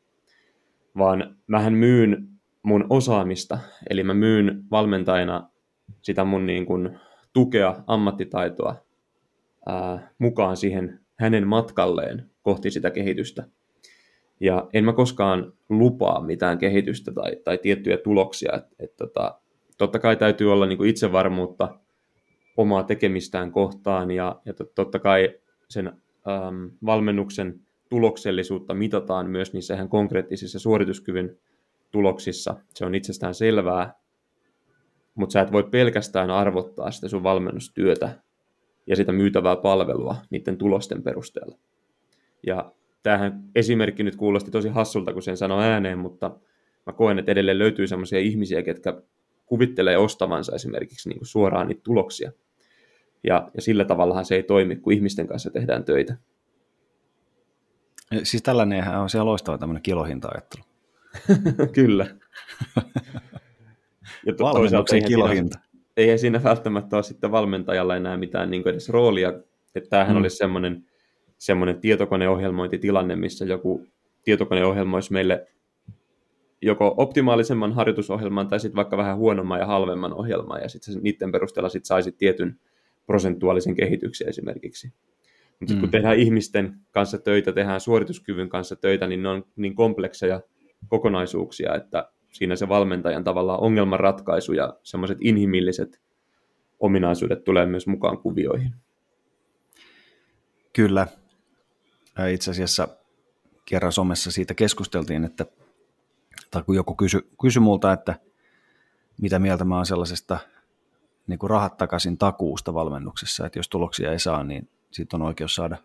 [0.97, 2.27] Vaan mähän myyn
[2.63, 3.59] mun osaamista,
[3.89, 5.49] eli mä myyn valmentajana
[6.01, 6.99] sitä mun niin kuin
[7.33, 8.75] tukea, ammattitaitoa
[9.65, 13.43] ää, mukaan siihen hänen matkalleen kohti sitä kehitystä.
[14.39, 18.51] Ja en mä koskaan lupaa mitään kehitystä tai, tai tiettyjä tuloksia.
[18.57, 19.39] Et, et tota,
[19.77, 21.79] totta kai täytyy olla niin itsevarmuutta
[22.57, 29.89] omaa tekemistään kohtaan ja, ja totta kai sen äm, valmennuksen tuloksellisuutta mitataan myös niissä ihan
[29.89, 31.37] konkreettisissa suorituskyvyn
[31.91, 32.55] tuloksissa.
[32.73, 33.93] Se on itsestään selvää,
[35.15, 38.09] mutta sä et voi pelkästään arvottaa sitä sun valmennustyötä
[38.87, 41.57] ja sitä myytävää palvelua niiden tulosten perusteella.
[42.47, 42.71] Ja
[43.03, 46.39] tämähän esimerkki nyt kuulosti tosi hassulta, kun sen sanoi ääneen, mutta
[46.85, 49.01] mä koen, että edelleen löytyy sellaisia ihmisiä, ketkä
[49.45, 52.31] kuvittelee ostavansa esimerkiksi niin kuin suoraan niitä tuloksia.
[53.23, 56.15] Ja, ja sillä tavallahan se ei toimi, kun ihmisten kanssa tehdään töitä.
[58.23, 60.63] Siis tällainen on siellä loistava tämmöinen kilohinta-ajattelu.
[61.73, 62.07] Kyllä.
[64.25, 65.59] ja to- Valmennuksen kilohinta.
[65.59, 69.29] Siinä, eihän siinä välttämättä ole sitten valmentajalla enää mitään niin edes roolia.
[69.75, 70.21] Että tämähän mm.
[70.21, 70.85] olisi semmoinen
[71.41, 73.87] semmoinen tietokoneohjelmointitilanne, missä joku
[74.23, 75.47] tietokone ohjelmoisi meille
[76.61, 81.69] joko optimaalisemman harjoitusohjelman tai sitten vaikka vähän huonomman ja halvemman ohjelman, ja sitten niiden perusteella
[81.69, 82.59] sit saisit tietyn
[83.05, 84.93] prosentuaalisen kehityksen esimerkiksi.
[85.59, 85.79] Mutta mm.
[85.79, 90.41] kun tehdään ihmisten kanssa töitä, tehdään suorituskyvyn kanssa töitä, niin ne on niin komplekseja
[90.87, 96.01] kokonaisuuksia, että siinä se valmentajan tavallaan ongelmanratkaisu ja semmoiset inhimilliset
[96.79, 98.71] ominaisuudet tulee myös mukaan kuvioihin.
[100.73, 101.07] Kyllä,
[102.27, 102.87] itse asiassa
[103.65, 105.45] kerran somessa siitä keskusteltiin, että
[106.51, 108.15] tai kun joku kysyi kysy multa, että
[109.21, 110.37] mitä mieltä mä oon sellaisesta
[111.27, 115.55] niin kuin rahat takaisin takuusta valmennuksessa, että jos tuloksia ei saa, niin sitten on oikeus
[115.55, 115.77] saada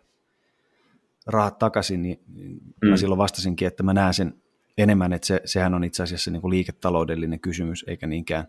[1.25, 2.19] rahat takaisin, niin
[2.81, 2.89] mm.
[2.89, 4.41] mä silloin vastasinkin, että mä näen sen
[4.77, 8.47] enemmän, että se, sehän on itse asiassa niin kuin liiketaloudellinen kysymys, eikä niinkään,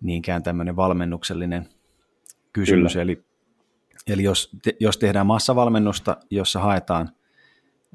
[0.00, 1.68] niinkään tämmöinen valmennuksellinen
[2.52, 2.92] kysymys.
[2.92, 3.02] Kyllä.
[3.02, 3.24] Eli
[4.10, 7.10] Eli jos, te, jos tehdään massavalmennusta, jossa haetaan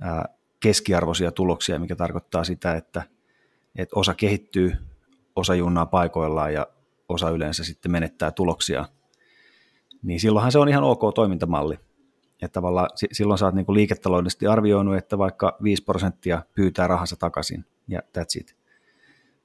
[0.02, 0.26] ää,
[0.60, 3.04] keskiarvoisia tuloksia, mikä tarkoittaa sitä, että,
[3.76, 4.74] että osa kehittyy,
[5.36, 6.68] osa junnaa paikoillaan ja
[7.10, 8.86] osa yleensä sitten menettää tuloksia,
[10.04, 11.80] niin silloinhan se on ihan ok toimintamalli.
[12.42, 17.66] Että tavallaan silloin sä oot niin liiketaloudellisesti arvioinut, että vaikka 5 prosenttia pyytää rahansa takaisin
[17.88, 18.56] ja that's it.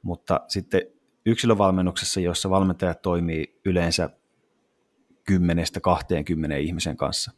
[0.03, 0.83] Mutta sitten
[1.27, 4.11] yksilövalmennuksessa, jossa valmentajat toimii yleensä
[5.31, 5.33] 10-20
[6.61, 7.33] ihmisen kanssa,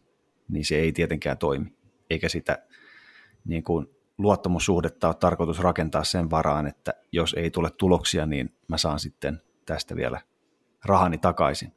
[0.49, 1.77] niin se ei tietenkään toimi.
[2.11, 2.67] Eikä sitä
[3.45, 3.87] niin kuin
[4.19, 9.43] luottamussuhdetta ole tarkoitus rakentaa sen varaan, että jos ei tule tuloksia, niin mä saan sitten
[9.67, 10.21] tästä vielä
[10.85, 11.73] rahani takaisin.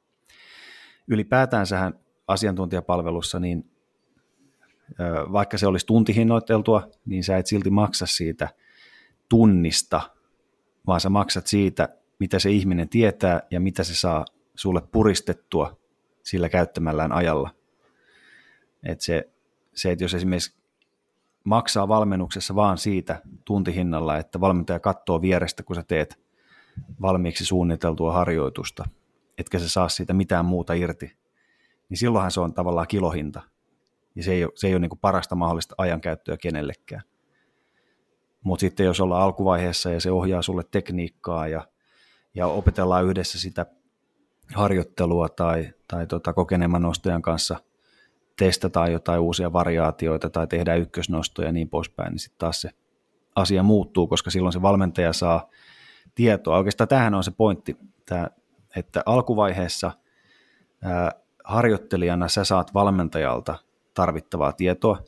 [1.07, 3.71] Ylipäätäänsähän asiantuntijapalvelussa, niin
[5.31, 8.49] vaikka se olisi tuntihinnoiteltua, niin sä et silti maksa siitä
[9.29, 10.01] tunnista,
[10.87, 14.25] vaan sä maksat siitä, mitä se ihminen tietää ja mitä se saa
[14.55, 15.79] sulle puristettua
[16.25, 17.49] sillä käyttämällään ajalla.
[18.83, 19.29] Et se,
[19.73, 20.57] se, että jos esimerkiksi
[21.43, 26.19] maksaa valmennuksessa vaan siitä tuntihinnalla, että valmentaja katsoo vierestä, kun sä teet
[27.01, 28.85] valmiiksi suunniteltua harjoitusta,
[29.37, 31.17] etkä sä saa siitä mitään muuta irti,
[31.89, 33.41] niin silloinhan se on tavallaan kilohinta.
[34.15, 37.01] Ja se ei ole, se ei ole niin parasta mahdollista ajankäyttöä kenellekään.
[38.43, 41.67] Mutta sitten jos ollaan alkuvaiheessa ja se ohjaa sulle tekniikkaa ja,
[42.35, 43.65] ja opetellaan yhdessä sitä
[44.53, 47.57] harjoittelua tai, tai tota, kokeneemman nostajan kanssa
[48.37, 52.69] testataan jotain uusia variaatioita tai tehdään ykkösnostoja ja niin poispäin, niin sitten taas se
[53.35, 55.49] asia muuttuu, koska silloin se valmentaja saa
[56.15, 56.57] tietoa.
[56.57, 58.27] Oikeastaan tähän on se pointti, tämä,
[58.75, 59.91] että alkuvaiheessa
[60.81, 61.11] ää,
[61.43, 63.55] harjoittelijana sä saat valmentajalta
[63.93, 65.03] tarvittavaa tietoa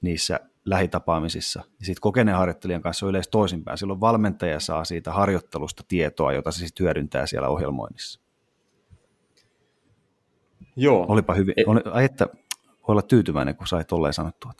[0.00, 1.60] niissä lähitapaamisissa.
[1.78, 3.78] Ja sitten kokeneen harjoittelijan kanssa on yleensä toisinpäin.
[3.78, 8.21] Silloin valmentaja saa siitä harjoittelusta tietoa, jota se sitten hyödyntää siellä ohjelmoinnissa.
[10.76, 11.06] Joo.
[11.08, 11.54] Olipa hyvin.
[11.56, 12.26] E- Oli, ai että
[12.88, 14.52] voi olla tyytyväinen, kun sai tolleen sanottua.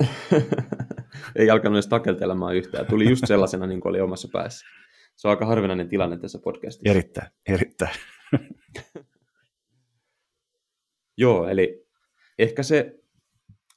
[1.36, 2.86] Ei alkanut edes takeltelemaan yhtään.
[2.86, 4.66] Tuli just sellaisena, niin kuin oli omassa päässä.
[5.16, 6.90] se on aika harvinainen tilanne tässä podcastissa.
[6.90, 7.94] Erittäin, erittäin.
[11.18, 11.86] Joo, eli
[12.38, 13.00] ehkä se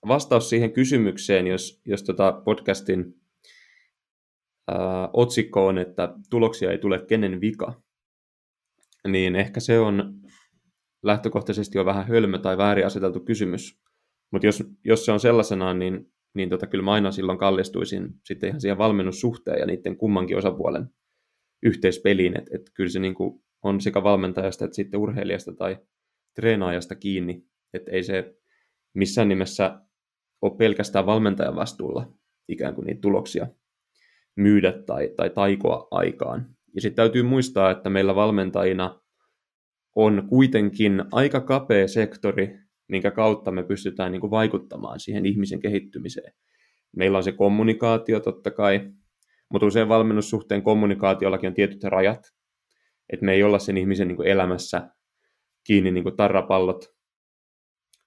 [0.07, 3.21] vastaus siihen kysymykseen, jos, jos tota podcastin
[4.67, 7.81] ää, otsikko on, että tuloksia ei tule kenen vika,
[9.07, 10.18] niin ehkä se on
[11.03, 13.79] lähtökohtaisesti jo vähän hölmö tai väärin aseteltu kysymys.
[14.31, 18.49] Mutta jos, jos se on sellaisenaan, niin, niin tota, kyllä mä aina silloin kallistuisin sitten
[18.49, 20.89] ihan siihen valmennussuhteen ja niiden kummankin osapuolen
[21.63, 22.37] yhteispeliin.
[22.37, 25.77] Että et kyllä se niinku on sekä valmentajasta että sitten urheilijasta tai
[26.35, 27.45] treenaajasta kiinni.
[27.73, 28.35] Että ei se
[28.93, 29.81] missään nimessä
[30.41, 32.13] ole pelkästään valmentajan vastuulla
[32.47, 33.47] ikään kuin niitä tuloksia
[34.35, 36.55] myydä tai, tai taikoa aikaan.
[36.75, 38.98] Ja sitten täytyy muistaa, että meillä valmentajina
[39.95, 46.33] on kuitenkin aika kapea sektori, minkä kautta me pystytään niin kuin vaikuttamaan siihen ihmisen kehittymiseen.
[46.95, 48.91] Meillä on se kommunikaatio totta kai,
[49.51, 52.33] mutta usein valmennussuhteen kommunikaatiollakin on tietyt rajat,
[53.09, 54.89] että me ei olla sen ihmisen niin elämässä
[55.63, 56.95] kiinni niin tarrapallot.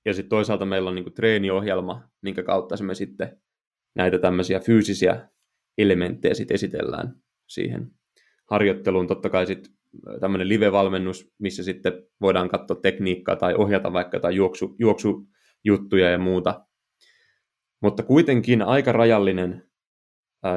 [0.04, 3.40] Ja sitten toisaalta meillä on niin treeniohjelma, minkä kautta me sitten
[3.94, 5.28] näitä tämmöisiä fyysisiä
[5.78, 7.14] elementtejä sitten esitellään
[7.48, 7.90] siihen
[8.50, 9.06] harjoitteluun.
[9.06, 9.72] Totta kai sitten
[10.20, 16.66] tämmöinen live-valmennus, missä sitten voidaan katsoa tekniikkaa tai ohjata vaikka tai juoksu, juoksujuttuja ja muuta.
[17.82, 19.70] Mutta kuitenkin aika rajallinen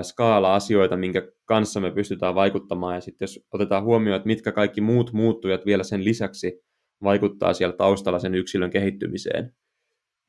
[0.01, 2.95] skaala asioita, minkä kanssa me pystytään vaikuttamaan.
[2.95, 6.61] Ja sitten jos otetaan huomioon, että mitkä kaikki muut muuttujat vielä sen lisäksi
[7.03, 9.55] vaikuttaa siellä taustalla sen yksilön kehittymiseen,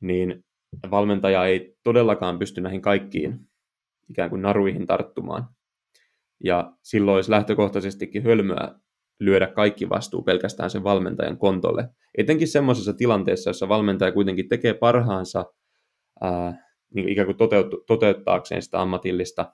[0.01, 0.45] niin
[0.91, 3.41] valmentaja ei todellakaan pysty näihin kaikkiin
[4.11, 5.49] ikään kuin naruihin tarttumaan.
[6.45, 8.79] Ja silloin olisi lähtökohtaisestikin hölmöä
[9.21, 11.89] lyödä kaikki vastuu pelkästään sen valmentajan kontolle.
[12.19, 15.45] Etenkin semmoisessa tilanteessa, jossa valmentaja kuitenkin tekee parhaansa
[16.21, 19.53] ää, niin ikään kuin toteut- toteuttaakseen sitä ammatillista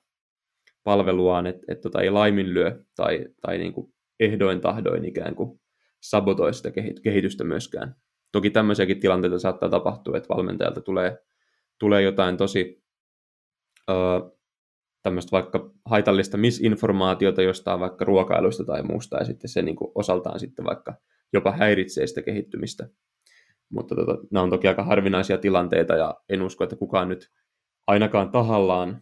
[0.85, 5.61] palveluaan, että et tota ei laiminlyö tai, tai niin kuin ehdoin tahdoin ikään kuin
[6.01, 6.71] sabotoi sitä
[7.03, 7.95] kehitystä myöskään.
[8.33, 11.19] Toki tämmöisiäkin tilanteita saattaa tapahtua, että valmentajalta tulee,
[11.79, 12.83] tulee jotain tosi
[13.91, 13.95] ö,
[15.03, 20.41] tämmöistä vaikka haitallista misinformaatiota jostain vaikka ruokailusta tai muusta, ja sitten se niin kuin osaltaan
[20.41, 20.95] sitten vaikka
[21.33, 22.89] jopa häiritsee sitä kehittymistä.
[23.69, 27.31] Mutta tota, nämä on toki aika harvinaisia tilanteita, ja en usko, että kukaan nyt
[27.87, 29.01] ainakaan tahallaan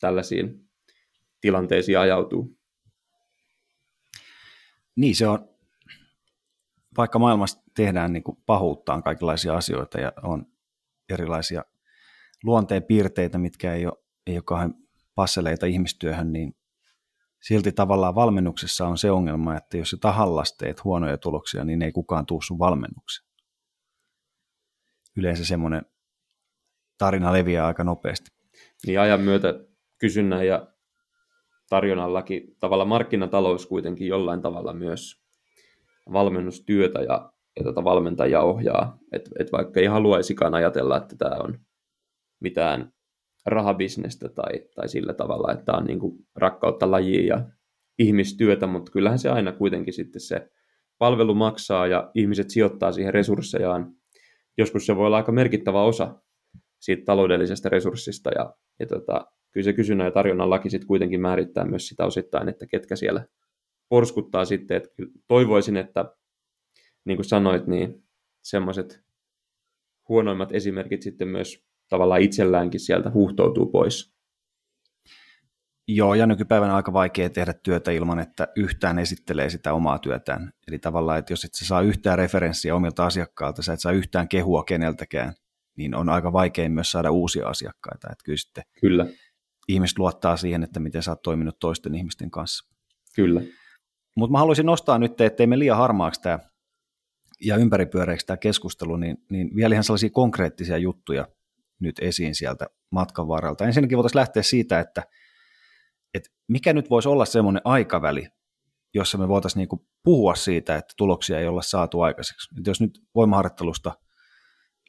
[0.00, 0.68] tällaisiin
[1.40, 2.56] tilanteisiin ajautuu.
[4.96, 5.48] Niin, se on,
[6.96, 10.46] vaikka maailmassa tehdään niin kuin pahuuttaan kaikenlaisia asioita ja on
[11.08, 11.64] erilaisia
[12.44, 13.94] luonteen piirteitä, mitkä ei ole,
[14.26, 14.74] ei ole kauhean
[15.14, 16.54] passeleita ihmistyöhön, niin
[17.42, 21.92] silti tavallaan valmennuksessa on se ongelma, että jos sä tahallas teet huonoja tuloksia, niin ei
[21.92, 23.28] kukaan tuu sun valmennukseen.
[25.16, 25.82] Yleensä semmoinen
[26.98, 28.30] tarina leviää aika nopeasti.
[28.86, 29.54] Niin ajan myötä
[29.98, 30.68] kysynnän ja
[31.68, 35.22] tarjonnallakin tavalla markkinatalous kuitenkin jollain tavalla myös
[36.12, 38.98] valmennustyötä ja, ja tätä valmentajia ohjaa.
[39.12, 41.58] Et, et vaikka ei haluaisikaan ajatella, että tämä on
[42.40, 42.92] mitään
[43.46, 47.44] rahabisnestä tai, tai sillä tavalla, että on niin kuin rakkautta lajiin ja
[47.98, 50.50] ihmistyötä, mutta kyllähän se aina kuitenkin sitten se
[50.98, 53.92] palvelu maksaa ja ihmiset sijoittaa siihen resurssejaan.
[54.58, 56.22] Joskus se voi olla aika merkittävä osa
[56.80, 61.64] siitä taloudellisesta resurssista ja, ja tota, kyllä se kysynnän ja tarjonnan laki sitten kuitenkin määrittää
[61.64, 63.26] myös sitä osittain, että ketkä siellä
[63.88, 64.88] porskuttaa sitten, että
[65.28, 66.14] toivoisin, että
[67.04, 68.04] niin kuin sanoit, niin
[68.42, 69.00] semmoiset
[70.08, 74.12] huonoimmat esimerkit sitten myös tavallaan itselläänkin sieltä huuhtoutuu pois.
[75.88, 80.52] Joo, ja nykypäivänä aika vaikea tehdä työtä ilman, että yhtään esittelee sitä omaa työtään.
[80.68, 84.28] Eli tavallaan, että jos et sä saa yhtään referenssiä omilta asiakkaalta, sä et saa yhtään
[84.28, 85.32] kehua keneltäkään,
[85.76, 88.08] niin on aika vaikea myös saada uusia asiakkaita.
[88.12, 89.06] Että kyllä, sitten kyllä.
[89.68, 92.74] ihmiset luottaa siihen, että miten sä oot toiminut toisten ihmisten kanssa.
[93.16, 93.40] Kyllä.
[94.16, 96.38] Mutta mä haluaisin nostaa nyt, ettei me liian harmaaksi tämä
[97.44, 101.28] ja ympäripyöreiksi tämä keskustelu, niin, niin vielä ihan sellaisia konkreettisia juttuja,
[101.82, 103.64] nyt esiin sieltä matkan varrelta.
[103.64, 105.02] Ensinnäkin voitaisiin lähteä siitä, että,
[106.14, 108.28] että mikä nyt voisi olla semmoinen aikaväli,
[108.94, 112.54] jossa me voitaisiin niin kuin puhua siitä, että tuloksia ei olla saatu aikaiseksi.
[112.58, 113.92] Että jos nyt voimaharjoittelusta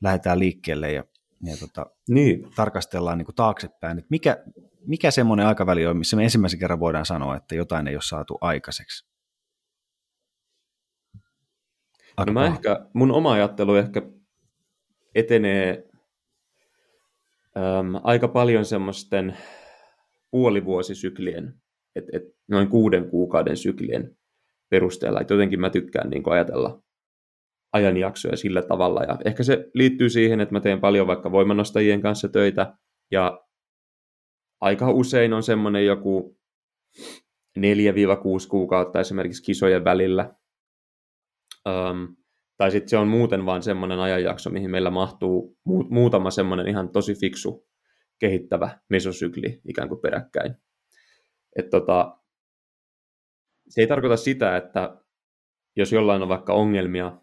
[0.01, 1.03] lähdetään liikkeelle ja,
[1.43, 2.51] ja tota, niin.
[2.55, 4.43] tarkastellaan niin kuin taaksepäin, että mikä,
[4.87, 8.37] mikä semmoinen aikaväli on, missä me ensimmäisen kerran voidaan sanoa, että jotain ei ole saatu
[8.41, 9.13] aikaiseksi?
[12.17, 14.01] Aika no mä ehkä, mun oma ajattelu ehkä
[15.15, 15.89] etenee
[17.57, 19.37] äm, aika paljon semmoisten
[20.31, 21.53] puolivuosisyklien,
[21.95, 24.17] et, et noin kuuden kuukauden syklien
[24.69, 25.21] perusteella.
[25.21, 26.83] Et jotenkin mä tykkään niin ajatella
[27.73, 29.03] ajanjaksoja sillä tavalla.
[29.03, 32.77] Ja ehkä se liittyy siihen, että mä teen paljon vaikka voimanostajien kanssa töitä,
[33.11, 33.45] ja
[34.61, 36.37] aika usein on semmoinen joku
[37.59, 37.61] 4-6
[38.49, 40.35] kuukautta esimerkiksi kisojen välillä.
[41.69, 42.15] Um,
[42.57, 46.89] tai sitten se on muuten vaan semmoinen ajanjakso, mihin meillä mahtuu mu- muutama semmoinen ihan
[46.89, 47.67] tosi fiksu
[48.19, 50.55] kehittävä mesosykli ikään kuin peräkkäin.
[51.55, 52.17] Et tota,
[53.69, 54.97] se ei tarkoita sitä, että
[55.75, 57.17] jos jollain on vaikka ongelmia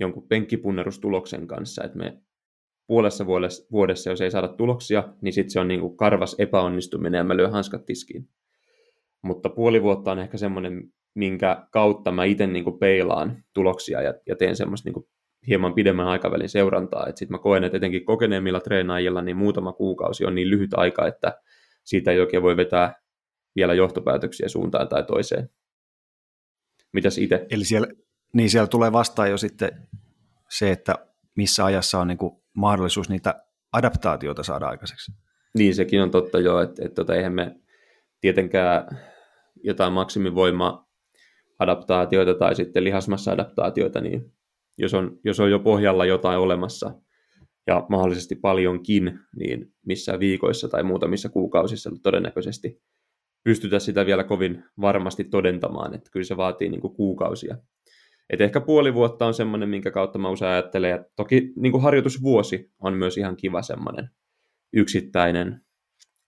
[0.00, 2.22] jonkun penkkipunnerustuloksen kanssa, että me
[2.86, 3.26] puolessa
[3.72, 7.36] vuodessa, jos ei saada tuloksia, niin sitten se on niin kuin karvas epäonnistuminen ja mä
[7.36, 8.28] lyön hanskat tiskiin.
[9.22, 14.36] Mutta puoli vuotta on ehkä semmoinen, minkä kautta mä itse niin peilaan tuloksia ja, ja
[14.36, 15.04] teen semmoista niin
[15.48, 17.06] hieman pidemmän aikavälin seurantaa.
[17.06, 21.40] Sitten mä koen, että etenkin kokeneemmilla treenaajilla niin muutama kuukausi on niin lyhyt aika, että
[21.84, 22.94] siitä ei oikein voi vetää
[23.56, 25.50] vielä johtopäätöksiä suuntaan tai toiseen.
[26.92, 27.46] Mitäs itse?
[27.50, 27.88] Eli siellä,
[28.32, 29.88] niin siellä tulee vastaan jo sitten
[30.48, 30.94] se, että
[31.36, 35.12] missä ajassa on niin kuin mahdollisuus niitä adaptaatioita saada aikaiseksi.
[35.54, 37.56] Niin, sekin on totta jo, että, että tota, eihän me
[38.20, 38.98] tietenkään
[39.62, 40.89] jotain maksimivoima
[41.60, 44.32] adaptaatioita tai sitten lihasmassa-adaptaatioita, niin
[44.78, 46.94] jos on, jos on jo pohjalla jotain olemassa
[47.66, 52.82] ja mahdollisesti paljonkin, niin missä viikoissa tai muutamissa kuukausissa todennäköisesti
[53.44, 57.56] pystytä sitä vielä kovin varmasti todentamaan, että kyllä se vaatii niin kuin kuukausia.
[58.30, 61.82] Et ehkä puoli vuotta on semmoinen, minkä kautta mä usein ajattelen, ja toki niin kuin
[61.82, 64.10] harjoitusvuosi on myös ihan kiva semmoinen
[64.72, 65.60] yksittäinen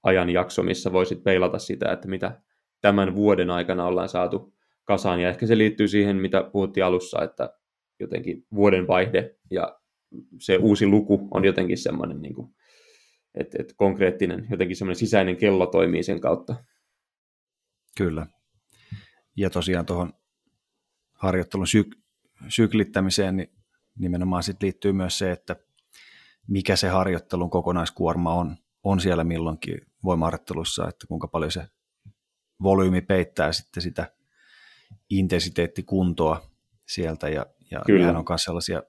[0.02, 2.40] ajanjakso, missä voisit peilata sitä, että mitä
[2.80, 7.58] tämän vuoden aikana ollaan saatu kasaan, ja ehkä se liittyy siihen, mitä puhuttiin alussa, että
[8.00, 9.78] jotenkin vuoden vaihde ja
[10.40, 12.54] se uusi luku on jotenkin semmoinen, niin kuin,
[13.34, 16.64] että, että konkreettinen, jotenkin semmoinen sisäinen kello toimii sen kautta.
[17.96, 18.26] Kyllä.
[19.36, 20.12] Ja tosiaan tuohon
[21.12, 22.02] harjoittelun syk-
[22.48, 23.52] syklittämiseen niin
[23.98, 25.56] nimenomaan sit liittyy myös se, että
[26.48, 31.66] mikä se harjoittelun kokonaiskuorma on, on siellä milloinkin voimaharjoittelussa, että kuinka paljon se
[32.62, 34.12] volyymi peittää sitten sitä
[35.10, 36.42] intensiteettikuntoa
[36.88, 38.18] sieltä ja, ja Kyllä.
[38.18, 38.82] on myös sellaisia,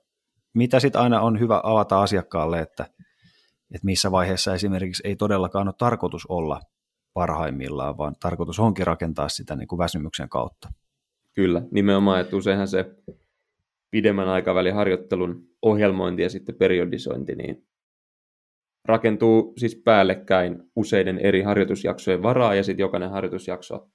[0.53, 2.83] mitä sitten aina on hyvä avata asiakkaalle, että,
[3.73, 6.61] että missä vaiheessa esimerkiksi ei todellakaan ole tarkoitus olla
[7.13, 10.73] parhaimmillaan, vaan tarkoitus onkin rakentaa sitä niin kuin väsymyksen kautta.
[11.33, 12.85] Kyllä, nimenomaan, että useinhan se
[13.91, 17.67] pidemmän aikavälin harjoittelun ohjelmointi ja sitten periodisointi, niin
[18.85, 23.89] rakentuu siis päällekkäin useiden eri harjoitusjaksojen varaa, ja sitten jokainen harjoitusjakso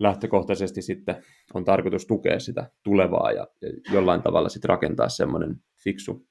[0.00, 3.46] lähtökohtaisesti sitten on tarkoitus tukea sitä tulevaa ja
[3.92, 6.26] jollain tavalla sitten rakentaa semmoinen fiksu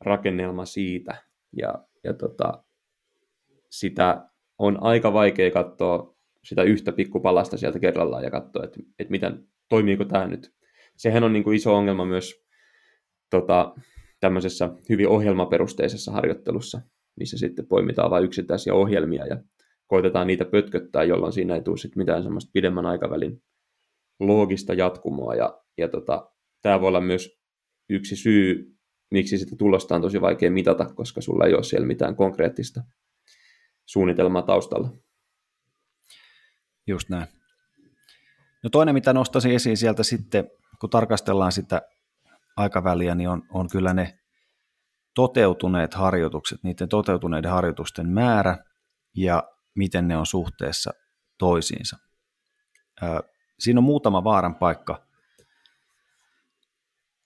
[0.00, 1.22] rakennelma siitä.
[1.56, 2.64] Ja, ja tota,
[3.70, 9.48] sitä on aika vaikea katsoa sitä yhtä pikkupalasta sieltä kerrallaan ja katsoa, että, että miten,
[9.68, 10.52] toimiiko tämä nyt.
[10.96, 12.44] Sehän on niin kuin iso ongelma myös
[13.30, 13.74] tota,
[14.20, 16.80] tämmöisessä hyvin ohjelmaperusteisessa harjoittelussa,
[17.16, 19.36] missä sitten poimitaan vain yksittäisiä ohjelmia ja
[19.86, 23.42] koitetaan niitä pötköttää, jolloin siinä ei tule sit mitään semmoista pidemmän aikavälin
[24.20, 25.34] loogista jatkumoa.
[25.34, 26.30] Ja, ja tota,
[26.62, 27.38] tämä voi olla myös
[27.90, 28.76] yksi syy,
[29.10, 32.80] miksi sitä tulosta on tosi vaikea mitata, koska sulla ei ole siellä mitään konkreettista
[33.86, 34.90] suunnitelmaa taustalla.
[36.86, 37.26] Just näin.
[38.62, 41.82] No toinen, mitä nostaisin esiin sieltä sitten, kun tarkastellaan sitä
[42.56, 44.18] aikaväliä, niin on, on kyllä ne
[45.14, 48.58] toteutuneet harjoitukset, niiden toteutuneiden harjoitusten määrä
[49.16, 49.42] ja
[49.76, 50.90] miten ne on suhteessa
[51.38, 51.96] toisiinsa.
[53.58, 55.06] Siinä on muutama vaaran paikka.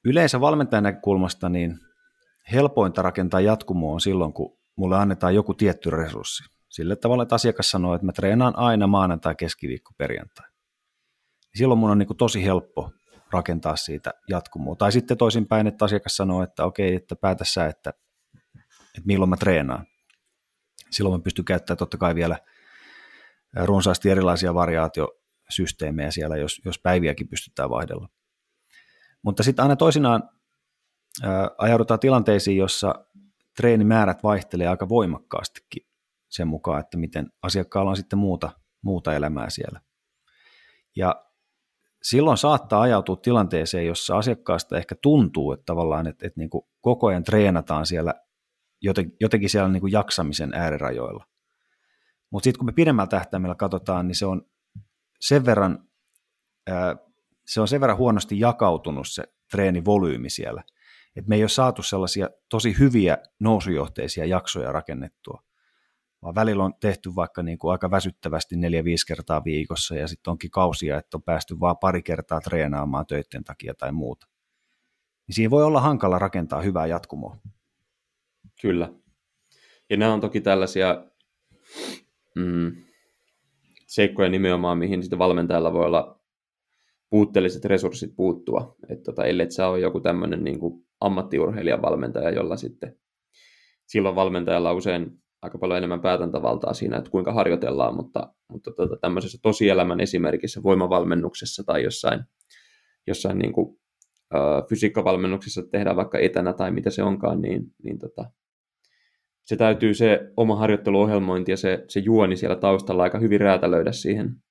[0.05, 1.79] Yleensä valmentajan näkökulmasta niin
[2.53, 6.45] helpointa rakentaa jatkumoa on silloin, kun mulle annetaan joku tietty resurssi.
[6.69, 10.47] Sillä tavalla, että asiakas sanoo, että mä treenaan aina maanantai, keskiviikko, perjantai.
[11.55, 12.91] Silloin mun on niin tosi helppo
[13.33, 14.77] rakentaa siitä jatkumoa.
[14.77, 17.91] Tai sitten toisinpäin, että asiakas sanoo, että okei, että päätä sä, että,
[18.71, 19.87] että milloin mä treenaan
[20.91, 22.39] silloin mä pystyn käyttämään totta kai vielä
[23.65, 28.09] runsaasti erilaisia variaatiosysteemejä siellä, jos, jos päiviäkin pystytään vaihdella.
[29.23, 30.29] Mutta sitten aina toisinaan
[31.23, 32.95] ää, ajaudutaan tilanteisiin, jossa
[33.57, 35.87] treenimäärät vaihtelee aika voimakkaastikin
[36.29, 38.51] sen mukaan, että miten asiakkaalla on sitten muuta,
[38.83, 39.81] muuta elämää siellä.
[40.97, 41.25] Ja
[42.03, 47.07] silloin saattaa ajautua tilanteeseen, jossa asiakkaasta ehkä tuntuu, että tavallaan, että, että niin kuin koko
[47.07, 48.15] ajan treenataan siellä
[49.21, 51.27] jotenkin siellä niin kuin jaksamisen äärirajoilla.
[52.31, 54.43] Mutta sitten kun me pidemmällä tähtäimellä katsotaan, niin se on
[55.21, 55.89] sen verran,
[56.67, 56.97] ää,
[57.47, 60.65] se on sen verran huonosti jakautunut se treenivolyymi siellä,
[61.17, 65.43] että me ei ole saatu sellaisia tosi hyviä nousujohteisia jaksoja rakennettua,
[66.23, 70.51] vaan välillä on tehty vaikka niin kuin aika väsyttävästi neljä-viisi kertaa viikossa ja sitten onkin
[70.51, 74.27] kausia, että on päästy vain pari kertaa treenaamaan töiden takia tai muuta.
[75.27, 77.37] Niin siinä voi olla hankala rakentaa hyvää jatkumoa.
[78.63, 78.93] Kyllä.
[79.91, 81.05] Ja nämä on toki tällaisia
[82.35, 82.73] mm,
[83.87, 86.21] seikkoja nimenomaan, mihin sitten valmentajalla voi olla
[87.11, 88.77] puutteelliset resurssit puuttua.
[88.89, 90.59] Että tota, ellei sä ole joku tämmöinen niin
[91.01, 92.97] ammattiurheilijan valmentaja, jolla sitten
[93.87, 99.39] silloin valmentajalla usein aika paljon enemmän päätäntävaltaa siinä, että kuinka harjoitellaan, mutta, mutta tota, tämmöisessä
[99.43, 102.21] tosielämän esimerkissä voimavalmennuksessa tai jossain,
[103.07, 103.79] jossain niin kuin,
[104.35, 104.39] ä,
[104.69, 108.31] fysiikkavalmennuksessa tehdään vaikka etänä tai mitä se onkaan, niin, niin tota,
[109.51, 114.43] se täytyy se oma harjoitteluohjelmointi ja se, se juoni siellä taustalla aika hyvin räätälöidä siihen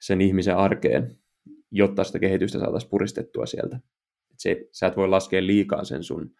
[0.00, 1.18] sen ihmisen arkeen,
[1.70, 3.76] jotta sitä kehitystä saataisiin puristettua sieltä.
[4.30, 6.34] Et se, sä et voi laskea liikaa sen sun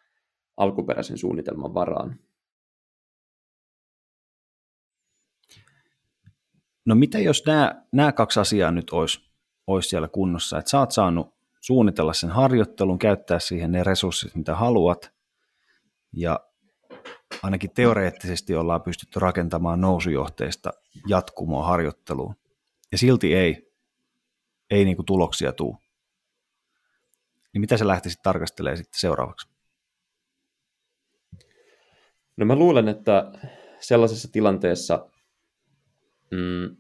[0.56, 2.18] alkuperäisen suunnitelman varaan.
[6.86, 9.30] No mitä jos nämä, nämä kaksi asiaa nyt olisi,
[9.66, 14.54] olisi siellä kunnossa, että sä oot saanut suunnitella sen harjoittelun, käyttää siihen ne resurssit, mitä
[14.54, 15.12] haluat,
[16.12, 16.40] ja
[17.42, 20.70] ainakin teoreettisesti ollaan pystytty rakentamaan nousujohteista
[21.06, 22.34] jatkumoa harjoitteluun,
[22.92, 23.72] ja silti ei,
[24.70, 25.76] ei niin kuin tuloksia tuu.
[27.52, 29.48] Niin mitä se lähtisit tarkastelemaan sitten seuraavaksi?
[32.36, 33.32] No mä luulen, että
[33.80, 35.10] sellaisessa tilanteessa
[36.30, 36.76] mm,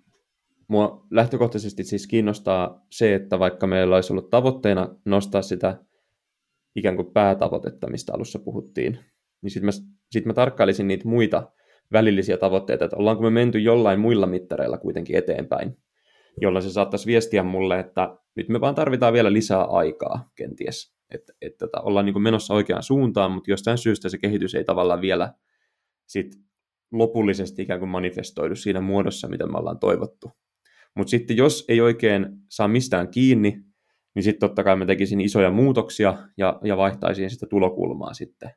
[0.68, 5.84] mua lähtökohtaisesti siis kiinnostaa se, että vaikka meillä olisi ollut tavoitteena nostaa sitä
[6.76, 8.98] ikään kuin päätavoitetta, mistä alussa puhuttiin,
[9.42, 11.52] niin sitten mä, sit mä tarkkailisin niitä muita
[11.92, 15.76] välillisiä tavoitteita, että ollaanko me menty jollain muilla mittareilla kuitenkin eteenpäin,
[16.40, 21.32] jolloin se saattaisi viestiä mulle, että nyt me vaan tarvitaan vielä lisää aikaa kenties, että,
[21.42, 25.32] että tota, ollaan niin menossa oikeaan suuntaan, mutta jostain syystä se kehitys ei tavallaan vielä
[26.06, 26.32] sit
[26.92, 30.30] lopullisesti ikään kuin manifestoidu siinä muodossa, mitä me ollaan toivottu.
[30.96, 33.64] Mutta sitten jos ei oikein saa mistään kiinni,
[34.14, 38.50] niin sitten totta kai mä tekisin isoja muutoksia ja, ja vaihtaisin sitä tulokulmaa sitten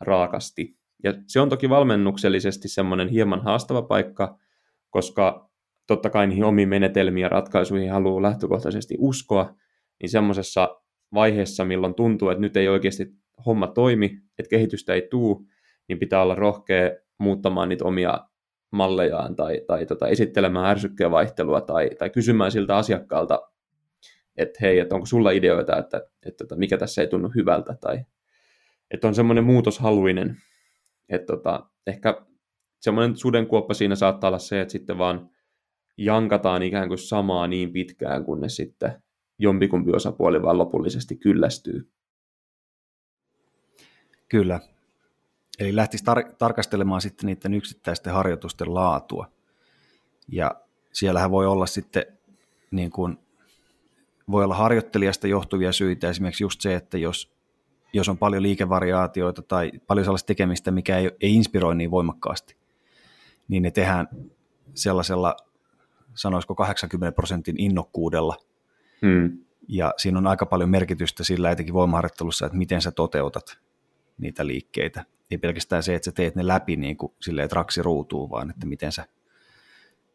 [0.00, 0.77] raakasti.
[1.04, 4.38] Ja se on toki valmennuksellisesti semmoinen hieman haastava paikka,
[4.90, 5.50] koska
[5.86, 9.54] totta kai niihin omiin menetelmiin ja ratkaisuihin haluaa lähtökohtaisesti uskoa,
[10.02, 10.80] niin semmoisessa
[11.14, 13.06] vaiheessa, milloin tuntuu, että nyt ei oikeasti
[13.46, 15.46] homma toimi, että kehitystä ei tuu,
[15.88, 18.18] niin pitää olla rohkea muuttamaan niitä omia
[18.70, 23.40] mallejaan tai, tai tota, esittelemään ärsykkeen vaihtelua tai, tai kysymään siltä asiakkaalta,
[24.36, 27.76] että hei, että onko sulla ideoita, että, että, että tota, mikä tässä ei tunnu hyvältä
[27.80, 28.04] tai
[28.90, 30.36] että on semmoinen muutoshaluinen,
[31.08, 32.26] että tota, ehkä
[32.80, 35.30] semmoinen sudenkuoppa siinä saattaa olla se, että sitten vaan
[35.96, 39.02] jankataan ikään kuin samaa niin pitkään, kunnes sitten
[39.38, 41.90] jompikumpi osapuoli vaan lopullisesti kyllästyy.
[44.28, 44.60] Kyllä,
[45.58, 49.32] Eli lähtisi tar- tarkastelemaan sitten niiden yksittäisten harjoitusten laatua.
[50.28, 50.50] Ja
[50.92, 52.06] siellähän voi olla sitten
[52.70, 53.18] niin kuin,
[54.30, 57.37] voi olla harjoittelijasta johtuvia syitä, esimerkiksi just se, että jos,
[57.92, 62.56] jos on paljon liikevariaatioita tai paljon sellaista tekemistä, mikä ei, ei inspiroi niin voimakkaasti,
[63.48, 64.08] niin ne tehdään
[64.74, 65.36] sellaisella,
[66.14, 68.36] sanoisiko 80 prosentin innokkuudella.
[69.02, 69.38] Hmm.
[69.68, 73.58] Ja siinä on aika paljon merkitystä sillä etenkin voimaharjoittelussa, että miten sä toteutat
[74.18, 77.82] niitä liikkeitä ei pelkästään se, että sä teet ne läpi niin kuin silleen, että raksi
[77.82, 79.04] ruutuu, vaan että miten sä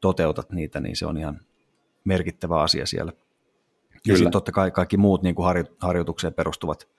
[0.01, 1.41] toteutat niitä, niin se on ihan
[2.03, 3.11] merkittävä asia siellä.
[3.11, 4.01] Kyllä.
[4.05, 6.89] Ja sitten totta kai kaikki muut niin kuin harjoitukseen perustuvat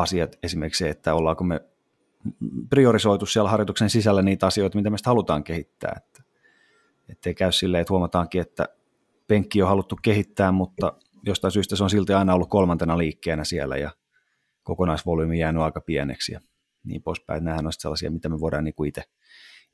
[0.00, 1.60] asiat, esimerkiksi se, että ollaanko me
[2.70, 5.92] priorisoitu siellä harjoituksen sisällä niitä asioita, mitä me halutaan kehittää.
[5.96, 6.22] Että,
[7.08, 8.68] ettei käy silleen, että huomataankin, että
[9.28, 10.92] penkki on haluttu kehittää, mutta
[11.26, 13.90] jostain syystä se on silti aina ollut kolmantena liikkeenä siellä ja
[14.62, 16.32] kokonaisvolyymi jäänyt aika pieneksi.
[16.32, 16.40] Ja
[16.84, 17.44] niin poispäin.
[17.44, 19.02] Nämähän on sellaisia, mitä me voidaan niin itse,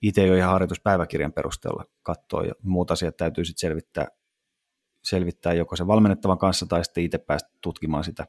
[0.03, 4.07] itse jo ihan harjoituspäiväkirjan perusteella katsoa ja muut asiat täytyy sitten selvittää,
[5.03, 8.27] selvittää joko se valmennettavan kanssa tai sitten itse päästä tutkimaan sitä,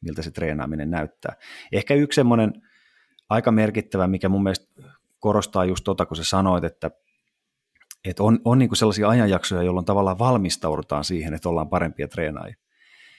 [0.00, 1.36] miltä se treenaaminen näyttää.
[1.72, 2.52] Ehkä yksi semmoinen
[3.28, 4.82] aika merkittävä, mikä mun mielestä
[5.18, 6.90] korostaa just tota, kun sä sanoit, että,
[8.04, 12.56] että on, on niin sellaisia ajanjaksoja, jolloin tavallaan valmistaudutaan siihen, että ollaan parempia treenaajia.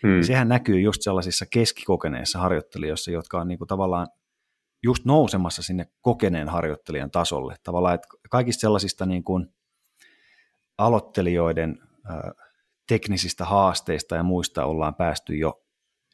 [0.08, 0.24] Hmm.
[0.24, 4.08] Sehän näkyy just sellaisissa keskikokeneissa harjoittelijoissa, jotka on niin kuin tavallaan
[4.84, 7.56] just nousemassa sinne kokeneen harjoittelijan tasolle.
[7.64, 9.48] Tavallaan, että kaikista sellaisista niin kuin
[10.78, 12.32] aloittelijoiden ää,
[12.88, 15.64] teknisistä haasteista ja muista ollaan päästy jo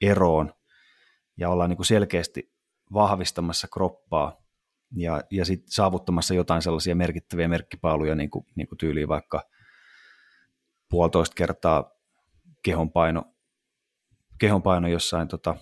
[0.02, 0.54] eroon
[1.38, 2.52] ja ollaan niin kuin selkeästi
[2.94, 4.42] vahvistamassa kroppaa
[4.96, 9.44] ja, ja sit saavuttamassa jotain sellaisia merkittäviä merkkipaaluja, niin kuin, niin kuin tyyliin vaikka
[10.90, 11.92] puolitoista kertaa
[12.64, 13.24] kehonpaino,
[14.40, 15.56] kehonpaino jossain tota,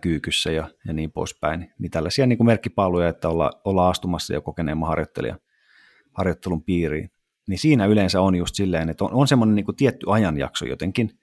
[0.00, 1.72] kyykyssä ja, ja niin poispäin.
[1.78, 5.38] Niin tällaisia niin kuin merkkipaaluja, että olla, olla astumassa jo kokeneemman harjoittelijan
[6.12, 7.10] harjoittelun piiriin.
[7.48, 11.18] Niin siinä yleensä on just silleen, että on, on semmoinen niin tietty ajanjakso jotenkin,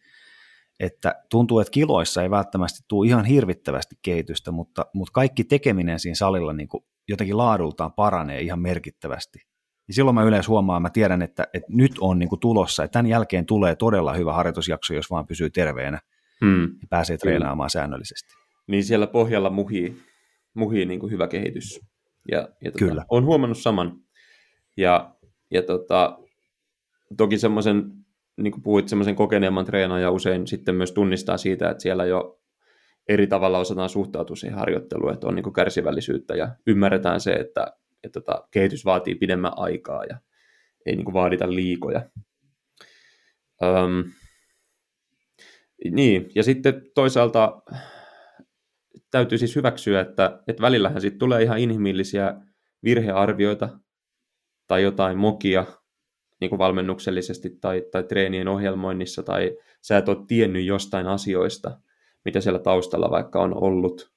[0.82, 6.16] että tuntuu, että kiloissa ei välttämättä tule ihan hirvittävästi kehitystä, mutta, mutta kaikki tekeminen siinä
[6.16, 9.40] salilla niin kuin jotenkin laadultaan paranee ihan merkittävästi.
[9.88, 12.94] niin silloin mä yleensä huomaan, mä tiedän, että, että nyt on niin kuin tulossa, että
[12.94, 16.00] tämän jälkeen tulee todella hyvä harjoitusjakso, jos vaan pysyy terveenä
[16.46, 16.62] hmm.
[16.64, 17.82] ja pääsee treenaamaan Kyllä.
[17.82, 18.34] säännöllisesti.
[18.68, 19.98] Niin siellä pohjalla muhii,
[20.54, 21.80] muhii niin kuin hyvä kehitys.
[22.32, 23.06] Ja, ja tota, Kyllä.
[23.10, 23.98] Olen huomannut saman.
[24.78, 25.16] Ja,
[25.52, 26.20] ja tota,
[27.18, 27.92] toki semmoisen,
[28.42, 32.42] niin kuin puhuit, semmoisen kokeneemman treenaaja usein sitten myös tunnistaa siitä, että siellä jo
[33.10, 37.68] eri tavalla osataan suhtautua siihen harjoitteluun, että on niin kuin kärsivällisyyttä ja ymmärretään se, että,
[38.04, 40.18] että tota, kehitys vaatii pidemmän aikaa ja
[40.86, 42.10] ei niin kuin vaadita liikoja.
[43.64, 44.12] Öm,
[45.92, 47.62] niin, ja sitten toisaalta
[49.12, 52.36] täytyy siis hyväksyä, että, että välillähän sitten tulee ihan inhimillisiä
[52.84, 53.70] virhearvioita
[54.68, 55.66] tai jotain mokia
[56.42, 61.80] niin kuin valmennuksellisesti tai, tai treenien ohjelmoinnissa, tai sä et ole tiennyt jostain asioista,
[62.26, 64.12] mitä siellä taustalla vaikka on ollut.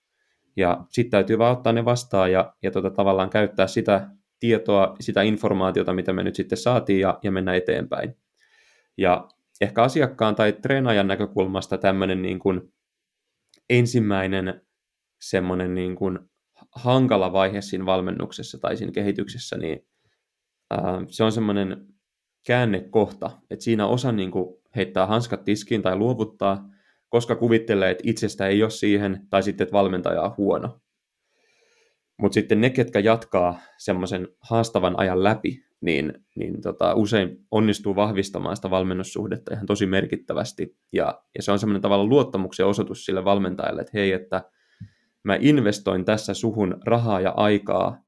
[0.57, 4.09] Ja sitten täytyy vaan ottaa ne vastaan ja, ja tota, tavallaan käyttää sitä
[4.41, 8.17] tietoa, sitä informaatiota, mitä me nyt sitten saatiin ja, ja mennä eteenpäin.
[8.97, 9.29] Ja
[9.61, 12.73] ehkä asiakkaan tai treenaajan näkökulmasta tämmöinen niin kuin
[13.71, 14.61] ensimmäinen
[15.21, 16.19] semmoinen niin kuin
[16.75, 19.87] hankala vaihe siinä valmennuksessa tai siinä kehityksessä, niin
[21.09, 21.94] se on semmoinen
[22.47, 26.69] käännekohta, että siinä osa niin kuin heittää hanskat tiskiin tai luovuttaa,
[27.09, 30.81] koska kuvittelee, että itsestä ei ole siihen, tai sitten, että valmentaja on huono.
[32.19, 38.57] Mutta sitten ne, ketkä jatkaa semmoisen haastavan ajan läpi, niin, niin tota, usein onnistuu vahvistamaan
[38.57, 40.77] sitä valmennussuhdetta ihan tosi merkittävästi.
[40.93, 44.43] Ja, ja se on semmoinen tavalla luottamuksen osoitus sille valmentajalle, että hei, että
[45.23, 48.03] mä investoin tässä suhun rahaa ja aikaa,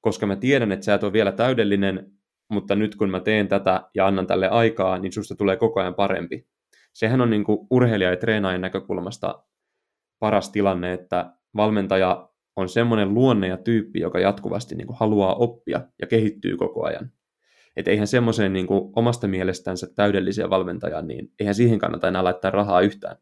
[0.00, 2.12] koska mä tiedän, että sä et ole vielä täydellinen,
[2.50, 5.94] mutta nyt kun mä teen tätä ja annan tälle aikaa, niin susta tulee koko ajan
[5.94, 6.46] parempi.
[6.92, 9.44] Sehän on niin kuin urheilija ja treenaajan näkökulmasta
[10.18, 15.80] paras tilanne, että valmentaja on semmoinen luonne ja tyyppi, joka jatkuvasti niin kuin haluaa oppia
[16.00, 17.12] ja kehittyy koko ajan.
[17.76, 22.50] Et eihän semmoiseen niin kuin omasta mielestänsä täydelliseen valmentajaan, niin eihän siihen kannata enää laittaa
[22.50, 23.16] rahaa yhtään.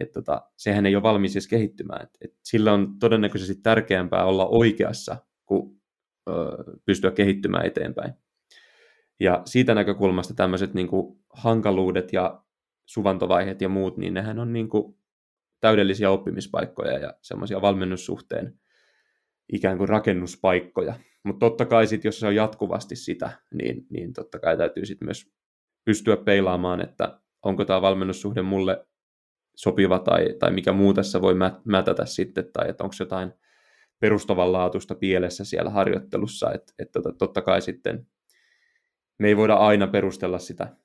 [0.00, 2.02] Et tota, sehän ei ole valmis siis kehittymään.
[2.02, 5.80] Et, et sillä on todennäköisesti tärkeämpää olla oikeassa kuin
[6.28, 6.32] ö,
[6.84, 8.14] pystyä kehittymään eteenpäin.
[9.20, 12.42] Ja siitä näkökulmasta tämmöiset niin kuin hankaluudet ja
[12.86, 14.98] suvantovaiheet ja muut, niin nehän on niin kuin
[15.60, 18.60] täydellisiä oppimispaikkoja ja semmoisia valmennussuhteen
[19.52, 20.94] ikään kuin rakennuspaikkoja.
[21.24, 25.06] Mutta totta kai sitten, jos se on jatkuvasti sitä, niin, niin totta kai täytyy sitten
[25.06, 25.32] myös
[25.84, 28.86] pystyä peilaamaan, että onko tämä valmennussuhde mulle
[29.56, 33.32] sopiva tai, tai mikä muu tässä voi mätätä sitten, tai että onko jotain
[34.00, 38.06] perustavanlaatuista pielessä siellä harjoittelussa, että, että tota, totta kai sitten
[39.18, 40.76] me ei voida aina perustella sitä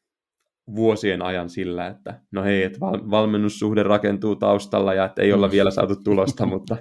[0.75, 5.51] vuosien ajan sillä, että no hei, että val- valmennussuhde rakentuu taustalla ja että ei olla
[5.51, 6.77] vielä saatu tulosta, mutta,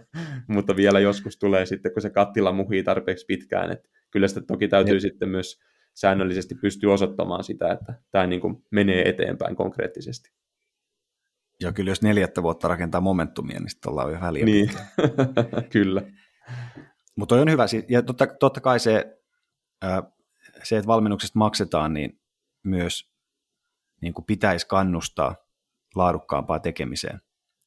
[0.48, 4.68] mutta vielä joskus tulee sitten, kun se kattila muhii tarpeeksi pitkään, että kyllä sitä toki
[4.68, 5.00] täytyy ja.
[5.00, 5.61] sitten myös
[5.94, 10.30] säännöllisesti pystyä osoittamaan sitä, että tämä niin kuin menee eteenpäin konkreettisesti.
[11.61, 14.44] Ja kyllä jos neljättä vuotta rakentaa momentumia, niin sitten ollaan jo väliä.
[14.44, 14.70] Niin,
[15.72, 16.03] kyllä.
[17.16, 19.18] Mutta on hyvä, ja totta, totta kai se,
[20.62, 22.20] se, että valmennuksesta maksetaan, niin
[22.64, 23.12] myös
[24.00, 25.36] niin kuin pitäisi kannustaa
[25.94, 27.20] laadukkaampaa tekemiseen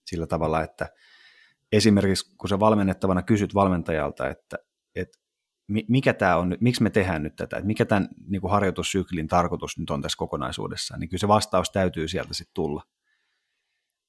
[0.05, 0.89] sillä tavalla, että
[1.71, 4.57] esimerkiksi kun sä valmennettavana kysyt valmentajalta, että,
[4.95, 5.19] että
[5.67, 9.77] mikä tämä on, miksi me tehdään nyt tätä, että mikä tämän niin kuin harjoitussyklin tarkoitus
[9.77, 12.83] nyt on tässä kokonaisuudessa, niin kyllä se vastaus täytyy sieltä sitten tulla.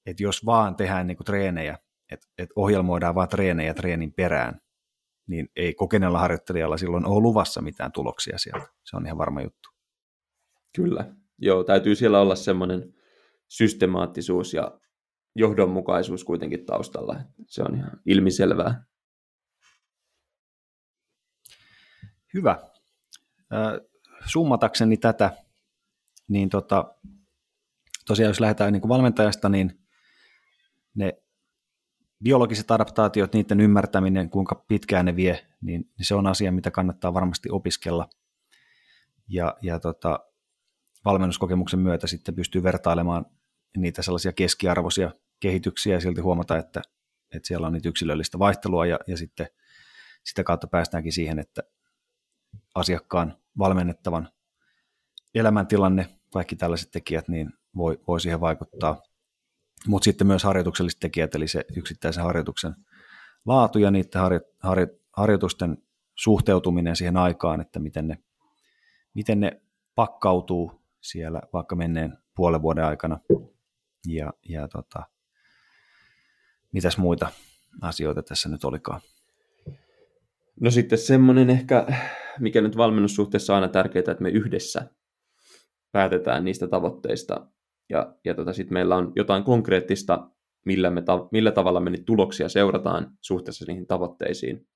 [0.07, 1.79] Että jos vaan tehdään niin kuin treenejä,
[2.13, 4.61] että, että ohjelmoidaan vaan treenejä treenin perään,
[5.27, 8.67] niin ei kokeneella harjoittelijalla silloin ole luvassa mitään tuloksia sieltä.
[8.85, 9.69] Se on ihan varma juttu.
[10.77, 11.15] Kyllä.
[11.39, 12.95] Joo, täytyy siellä olla semmoinen
[13.49, 14.81] systemaattisuus ja
[15.35, 17.17] johdonmukaisuus kuitenkin taustalla.
[17.47, 18.85] Se on ihan ilmiselvää.
[22.35, 22.59] Hyvä.
[24.27, 25.33] Summatakseni tätä,
[26.29, 26.95] niin tota,
[28.07, 29.81] tosiaan jos lähdetään niin kuin valmentajasta, niin
[30.95, 31.23] ne
[32.23, 37.15] biologiset adaptaatiot, niiden ymmärtäminen, kuinka pitkään ne vie, niin, niin se on asia, mitä kannattaa
[37.15, 38.09] varmasti opiskella.
[39.29, 40.21] Ja, ja tota,
[41.05, 43.27] valmennuskokemuksen myötä sitten pystyy vertailemaan
[43.77, 45.11] niitä sellaisia keskiarvoisia
[45.41, 46.83] kehityksiä ja silti huomata, että,
[47.35, 49.47] että siellä on niitä yksilöllistä vaihtelua ja, ja sitten
[50.25, 51.63] sitä kautta päästäänkin siihen, että
[52.75, 54.29] asiakkaan valmennettavan
[55.35, 59.03] elämäntilanne, kaikki tällaiset tekijät, niin voi, voi siihen vaikuttaa.
[59.87, 62.75] Mutta sitten myös harjoitukselliset tekijät, eli se yksittäisen harjoituksen
[63.47, 65.79] laatu ja niiden harjo, harjo, harjoitusten
[66.15, 68.19] suhteutuminen siihen aikaan, että miten ne,
[69.15, 69.61] miten ne
[69.95, 73.19] pakkautuu siellä vaikka menneen puolen vuoden aikana.
[74.07, 75.03] Ja, ja tota,
[76.73, 77.29] mitäs muita
[77.83, 79.01] asioita tässä nyt olikaan?
[80.61, 81.87] No sitten semmoinen ehkä
[82.41, 84.91] mikä nyt valmennussuhteessa on aina tärkeää, että me yhdessä
[85.93, 87.47] päätetään niistä tavoitteista
[87.89, 90.31] ja, ja tota, sitten meillä on jotain konkreettista,
[90.65, 94.67] millä, me ta- millä tavalla me niitä tuloksia seurataan suhteessa niihin tavoitteisiin.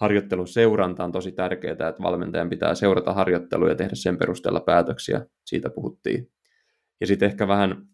[0.00, 5.26] Harjoittelun seuranta on tosi tärkeää, että valmentajan pitää seurata harjoittelua ja tehdä sen perusteella päätöksiä,
[5.46, 6.30] siitä puhuttiin.
[7.00, 7.86] Ja sitten ehkä vähän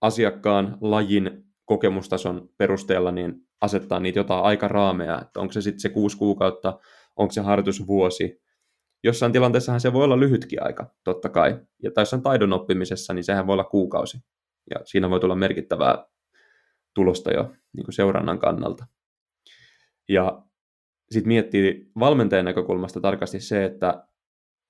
[0.00, 6.18] asiakkaan lajin kokemustason perusteella niin asettaa niitä jotain aikaraameja, että onko se sitten se kuusi
[6.18, 6.78] kuukautta,
[7.16, 8.43] onko se harjoitusvuosi.
[9.04, 11.60] Jossain tilanteessahan se voi olla lyhytkin aika, totta kai.
[11.82, 14.18] Ja tai jossain taidon oppimisessa, niin sehän voi olla kuukausi.
[14.70, 16.06] Ja siinä voi tulla merkittävää
[16.94, 18.86] tulosta jo niin kuin seurannan kannalta.
[20.08, 20.42] Ja
[21.10, 24.08] sitten miettii valmentajan näkökulmasta tarkasti se, että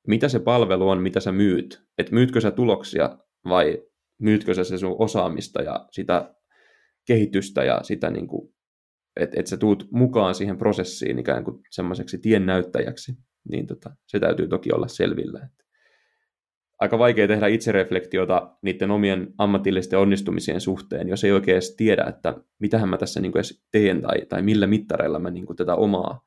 [0.06, 1.82] mitä se palvelu on, mitä sä myyt.
[1.98, 3.18] Että myytkö sä tuloksia
[3.48, 3.82] vai
[4.18, 6.34] myytkö sä se sun osaamista ja sitä
[7.06, 8.54] kehitystä ja sitä, niin kuin,
[9.16, 13.12] että et sä tuut mukaan siihen prosessiin ikään kuin semmoiseksi tiennäyttäjäksi,
[13.50, 15.40] niin tota, se täytyy toki olla selvillä.
[15.44, 15.64] Että
[16.80, 22.34] aika vaikea tehdä itsereflektiota niiden omien ammatillisten onnistumisien suhteen, jos ei oikein edes tiedä, että
[22.58, 26.24] mitähän mä tässä niin edes teen tai, tai millä mittareilla mä niin tätä omaa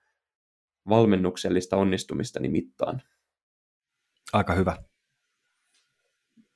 [0.90, 3.02] valmennuksellista onnistumista mittaan.
[4.34, 4.78] Aika hyvä.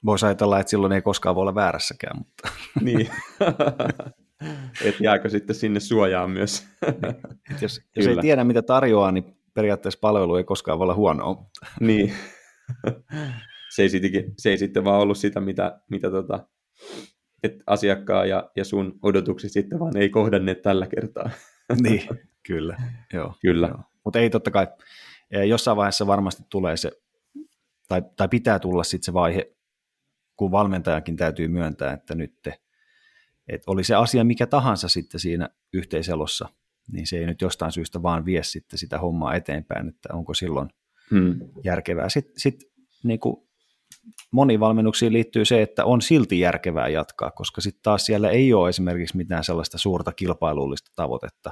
[0.05, 2.17] Voisi ajatella, että silloin ei koskaan voi olla väärässäkään.
[2.17, 2.49] Mutta...
[2.81, 3.09] niin.
[4.85, 6.67] Et jääkö sitten sinne suojaan myös.
[7.51, 11.45] Et jos, jos ei tiedä, mitä tarjoaa, niin periaatteessa palvelu ei koskaan voi olla huonoa.
[11.79, 12.13] niin.
[13.69, 16.47] se, ei sittenkin, se ei sitten vaan ollut sitä, mitä, mitä tota,
[17.43, 21.29] et asiakkaan ja, ja sun odotukset sitten vaan ei kohdanneet tällä kertaa.
[21.83, 22.01] niin,
[22.47, 22.77] kyllä.
[23.13, 23.67] Joo, kyllä.
[23.67, 23.79] Joo.
[24.05, 24.67] Mutta ei totta kai,
[25.47, 26.91] jossain vaiheessa varmasti tulee se,
[27.87, 29.55] tai, tai pitää tulla sitten se vaihe,
[30.35, 32.59] kun valmentajakin täytyy myöntää, että nyt te,
[33.47, 36.49] että oli se asia mikä tahansa sitten siinä yhteiselossa,
[36.91, 40.69] niin se ei nyt jostain syystä vaan vie sitten sitä hommaa eteenpäin, että onko silloin
[41.11, 41.39] hmm.
[41.63, 42.09] järkevää.
[42.09, 42.55] Sitten sit,
[43.03, 43.47] niin kuin
[44.31, 48.69] moniin valmennuksiin liittyy se, että on silti järkevää jatkaa, koska sitten taas siellä ei ole
[48.69, 51.51] esimerkiksi mitään sellaista suurta kilpailullista tavoitetta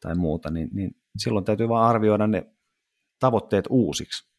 [0.00, 2.44] tai muuta, niin, niin silloin täytyy vaan arvioida ne
[3.18, 4.30] tavoitteet uusiksi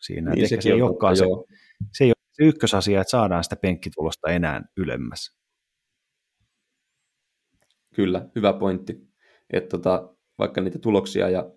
[0.00, 0.30] siinä.
[0.30, 1.24] Niin, se, ei olekaan se,
[1.92, 5.38] se ei ole se ykkösasia, että saadaan sitä penkkitulosta enää ylemmäs.
[7.94, 9.07] Kyllä, hyvä pointti.
[9.52, 11.50] Että tota, vaikka niitä tuloksia ja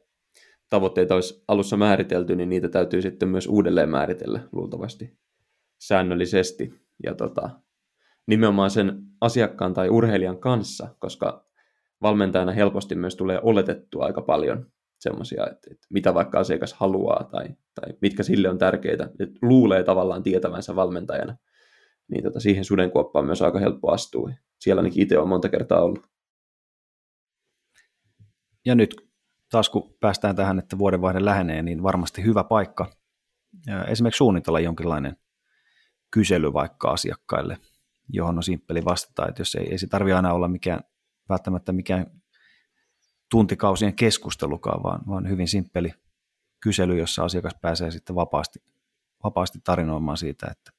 [0.69, 5.17] tavoitteita olisi alussa määritelty, niin niitä täytyy sitten myös uudelleen määritellä luultavasti
[5.81, 6.73] säännöllisesti.
[7.03, 7.49] Ja tota,
[8.27, 11.45] nimenomaan sen asiakkaan tai urheilijan kanssa, koska
[12.01, 17.47] valmentajana helposti myös tulee oletettua aika paljon semmoisia, että, että mitä vaikka asiakas haluaa tai,
[17.75, 21.37] tai mitkä sille on tärkeitä, että luulee tavallaan tietävänsä valmentajana,
[22.07, 24.31] niin tota, siihen sudenkuoppaan myös aika helppo astua.
[24.59, 26.10] Siellä ainakin itse on monta kertaa ollut.
[28.65, 28.95] Ja nyt
[29.49, 32.91] taas kun päästään tähän, että vuodenvaihde lähenee, niin varmasti hyvä paikka.
[33.87, 35.17] Esimerkiksi suunnitella jonkinlainen
[36.11, 37.57] kysely vaikka asiakkaille,
[38.09, 40.81] johon on simppeli vastata, että jos ei, ei se tarvitse aina olla mikään,
[41.29, 42.05] välttämättä mikään
[43.31, 45.93] tuntikausien keskustelukaan, vaan, vaan hyvin simppeli
[46.63, 48.59] kysely, jossa asiakas pääsee sitten vapaasti,
[49.23, 50.71] vapaasti tarinoimaan siitä, että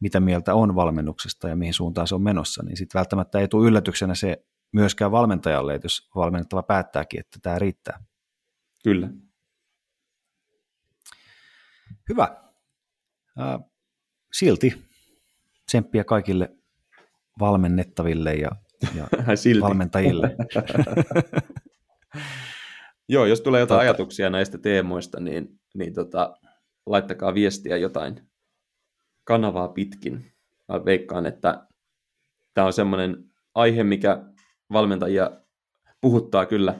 [0.00, 3.68] mitä mieltä on valmennuksesta ja mihin suuntaan se on menossa, niin sitten välttämättä ei tule
[3.68, 8.04] yllätyksenä se myöskään valmentajalle, jos valmennettava päättääkin, että tämä riittää.
[8.84, 9.08] Kyllä.
[12.08, 12.42] Hyvä.
[14.32, 14.86] Silti
[15.66, 16.56] tsemppiä kaikille
[17.40, 18.50] valmennettaville ja,
[18.94, 19.08] ja
[19.62, 20.36] valmentajille.
[23.08, 23.80] Joo, jos tulee jotain tota...
[23.80, 26.36] ajatuksia näistä teemoista, niin, niin tota,
[26.86, 28.30] laittakaa viestiä jotain
[29.24, 30.32] kanavaa pitkin.
[30.68, 31.66] Mä veikkaan, että
[32.54, 34.24] tämä on semmoinen aihe, mikä
[34.72, 35.30] valmentajia
[36.00, 36.74] puhuttaa kyllä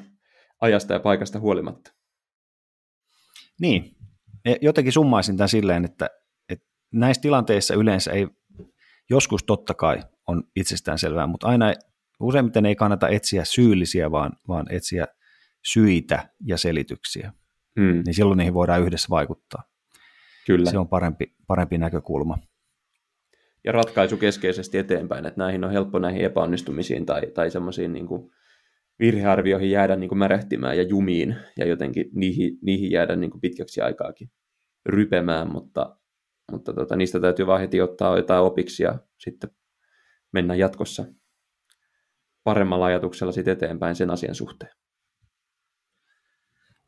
[0.61, 1.93] ajasta ja paikasta huolimatta.
[3.61, 3.97] Niin,
[4.61, 6.11] jotenkin summaisin tämän silleen, että,
[6.49, 8.28] että näissä tilanteissa yleensä ei,
[9.11, 11.66] joskus totta kai on itsestään selvää, mutta aina
[12.20, 15.07] useimmiten ei kannata etsiä syyllisiä, vaan, vaan etsiä
[15.64, 17.32] syitä ja selityksiä.
[17.80, 18.03] Hmm.
[18.07, 19.62] Niin silloin niihin voidaan yhdessä vaikuttaa.
[20.47, 20.70] Kyllä.
[20.70, 22.39] Se on parempi, parempi näkökulma.
[23.66, 28.06] Ja ratkaisu keskeisesti eteenpäin, että näihin on helppo näihin epäonnistumisiin tai, tai semmoisiin niin
[28.98, 33.80] virhearvioihin jäädä niin kuin märehtimään ja jumiin ja jotenkin niihin, niihin jäädä niin kuin pitkäksi
[33.80, 34.30] aikaakin
[34.86, 35.96] rypemään, mutta,
[36.52, 39.50] mutta tota, niistä täytyy vaan heti ottaa jotain opiksi ja sitten
[40.32, 41.04] mennä jatkossa
[42.44, 44.72] paremmalla ajatuksella sitten eteenpäin sen asian suhteen.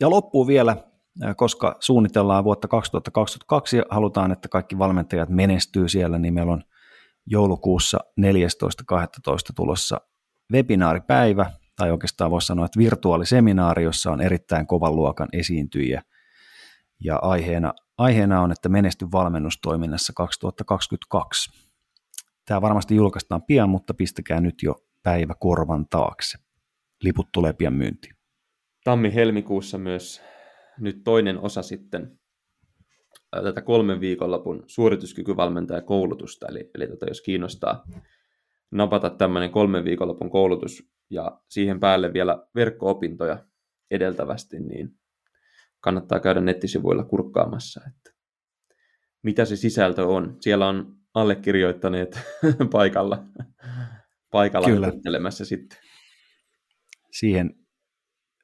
[0.00, 0.76] Ja loppuu vielä,
[1.36, 6.62] koska suunnitellaan vuotta 2022 ja halutaan, että kaikki valmentajat menestyy siellä, niin meillä on
[7.30, 8.24] joulukuussa 14.12.
[9.56, 10.00] tulossa
[10.52, 16.02] webinaaripäivä, tai oikeastaan voisi sanoa, että virtuaaliseminaari, jossa on erittäin kovan luokan esiintyjiä
[17.04, 21.50] Ja aiheena, aiheena on, että menesty valmennustoiminnassa 2022.
[22.46, 26.38] Tämä varmasti julkaistaan pian, mutta pistäkää nyt jo päivä korvan taakse.
[27.02, 28.14] Liput tulee pian myyntiin.
[28.84, 30.22] Tammi-helmikuussa myös
[30.80, 32.17] nyt toinen osa sitten
[33.30, 37.84] tätä kolmen viikonlopun suorituskykyvalmentajakoulutusta, eli, eli tota, jos kiinnostaa
[38.70, 43.44] napata tämmöinen kolmen viikonlopun koulutus ja siihen päälle vielä verkko-opintoja
[43.90, 44.98] edeltävästi, niin
[45.80, 48.18] kannattaa käydä nettisivuilla kurkkaamassa, että
[49.22, 50.36] mitä se sisältö on.
[50.40, 52.20] Siellä on allekirjoittaneet
[52.72, 53.24] paikalla,
[54.30, 54.86] paikalla Kyllä.
[55.30, 55.78] sitten.
[57.12, 57.54] Siihen,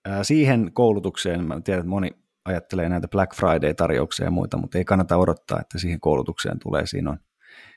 [0.09, 2.11] äh, siihen koulutukseen, mä tiedän, että moni
[2.45, 6.87] ajattelee näitä Black Friday-tarjouksia ja muita, mutta ei kannata odottaa, että siihen koulutukseen tulee.
[6.87, 7.19] Siinä on,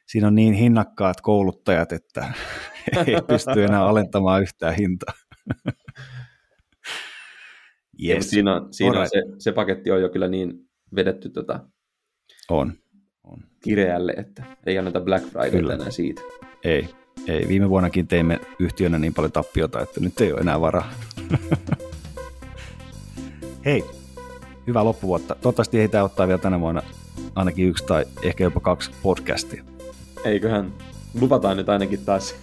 [0.05, 2.34] siinä on niin hinnakkaat kouluttajat, että
[3.07, 5.13] ei pysty enää alentamaan yhtään hintaa.
[8.05, 8.30] yes.
[8.30, 10.53] Siinä, on, siinä on se, se paketti on jo kyllä niin
[10.95, 11.59] vedetty tota,
[12.49, 12.74] on,
[13.24, 13.43] on.
[13.63, 16.22] kireälle, että ei anneta Black Friday enää siitä.
[16.63, 16.89] Ei,
[17.28, 17.47] ei.
[17.47, 20.91] Viime vuonnakin teimme yhtiönä niin paljon tappiota, että nyt ei ole enää varaa.
[23.65, 23.84] Hei,
[24.68, 25.36] hyvää loppuvuotta.
[25.36, 26.82] Toivottavasti ei tämä ottaa vielä tänä vuonna
[27.36, 29.63] ainakin yksi tai ehkä jopa kaksi podcastia.
[30.26, 30.74] Eiköhän,
[31.22, 32.36] luvataan nyt ainakin taas.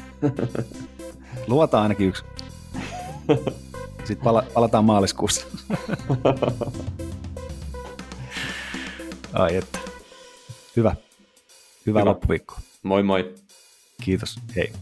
[1.47, 2.25] luvataan ainakin yksi.
[4.05, 5.47] Sitten pala- palataan maaliskuussa.
[9.33, 9.79] Ai että.
[10.77, 10.97] Hyvä.
[11.87, 12.11] Hyvää Hyvä.
[12.11, 12.59] loppuviikkoa.
[12.83, 13.35] Moi moi.
[14.03, 14.37] Kiitos.
[14.57, 14.73] Hei.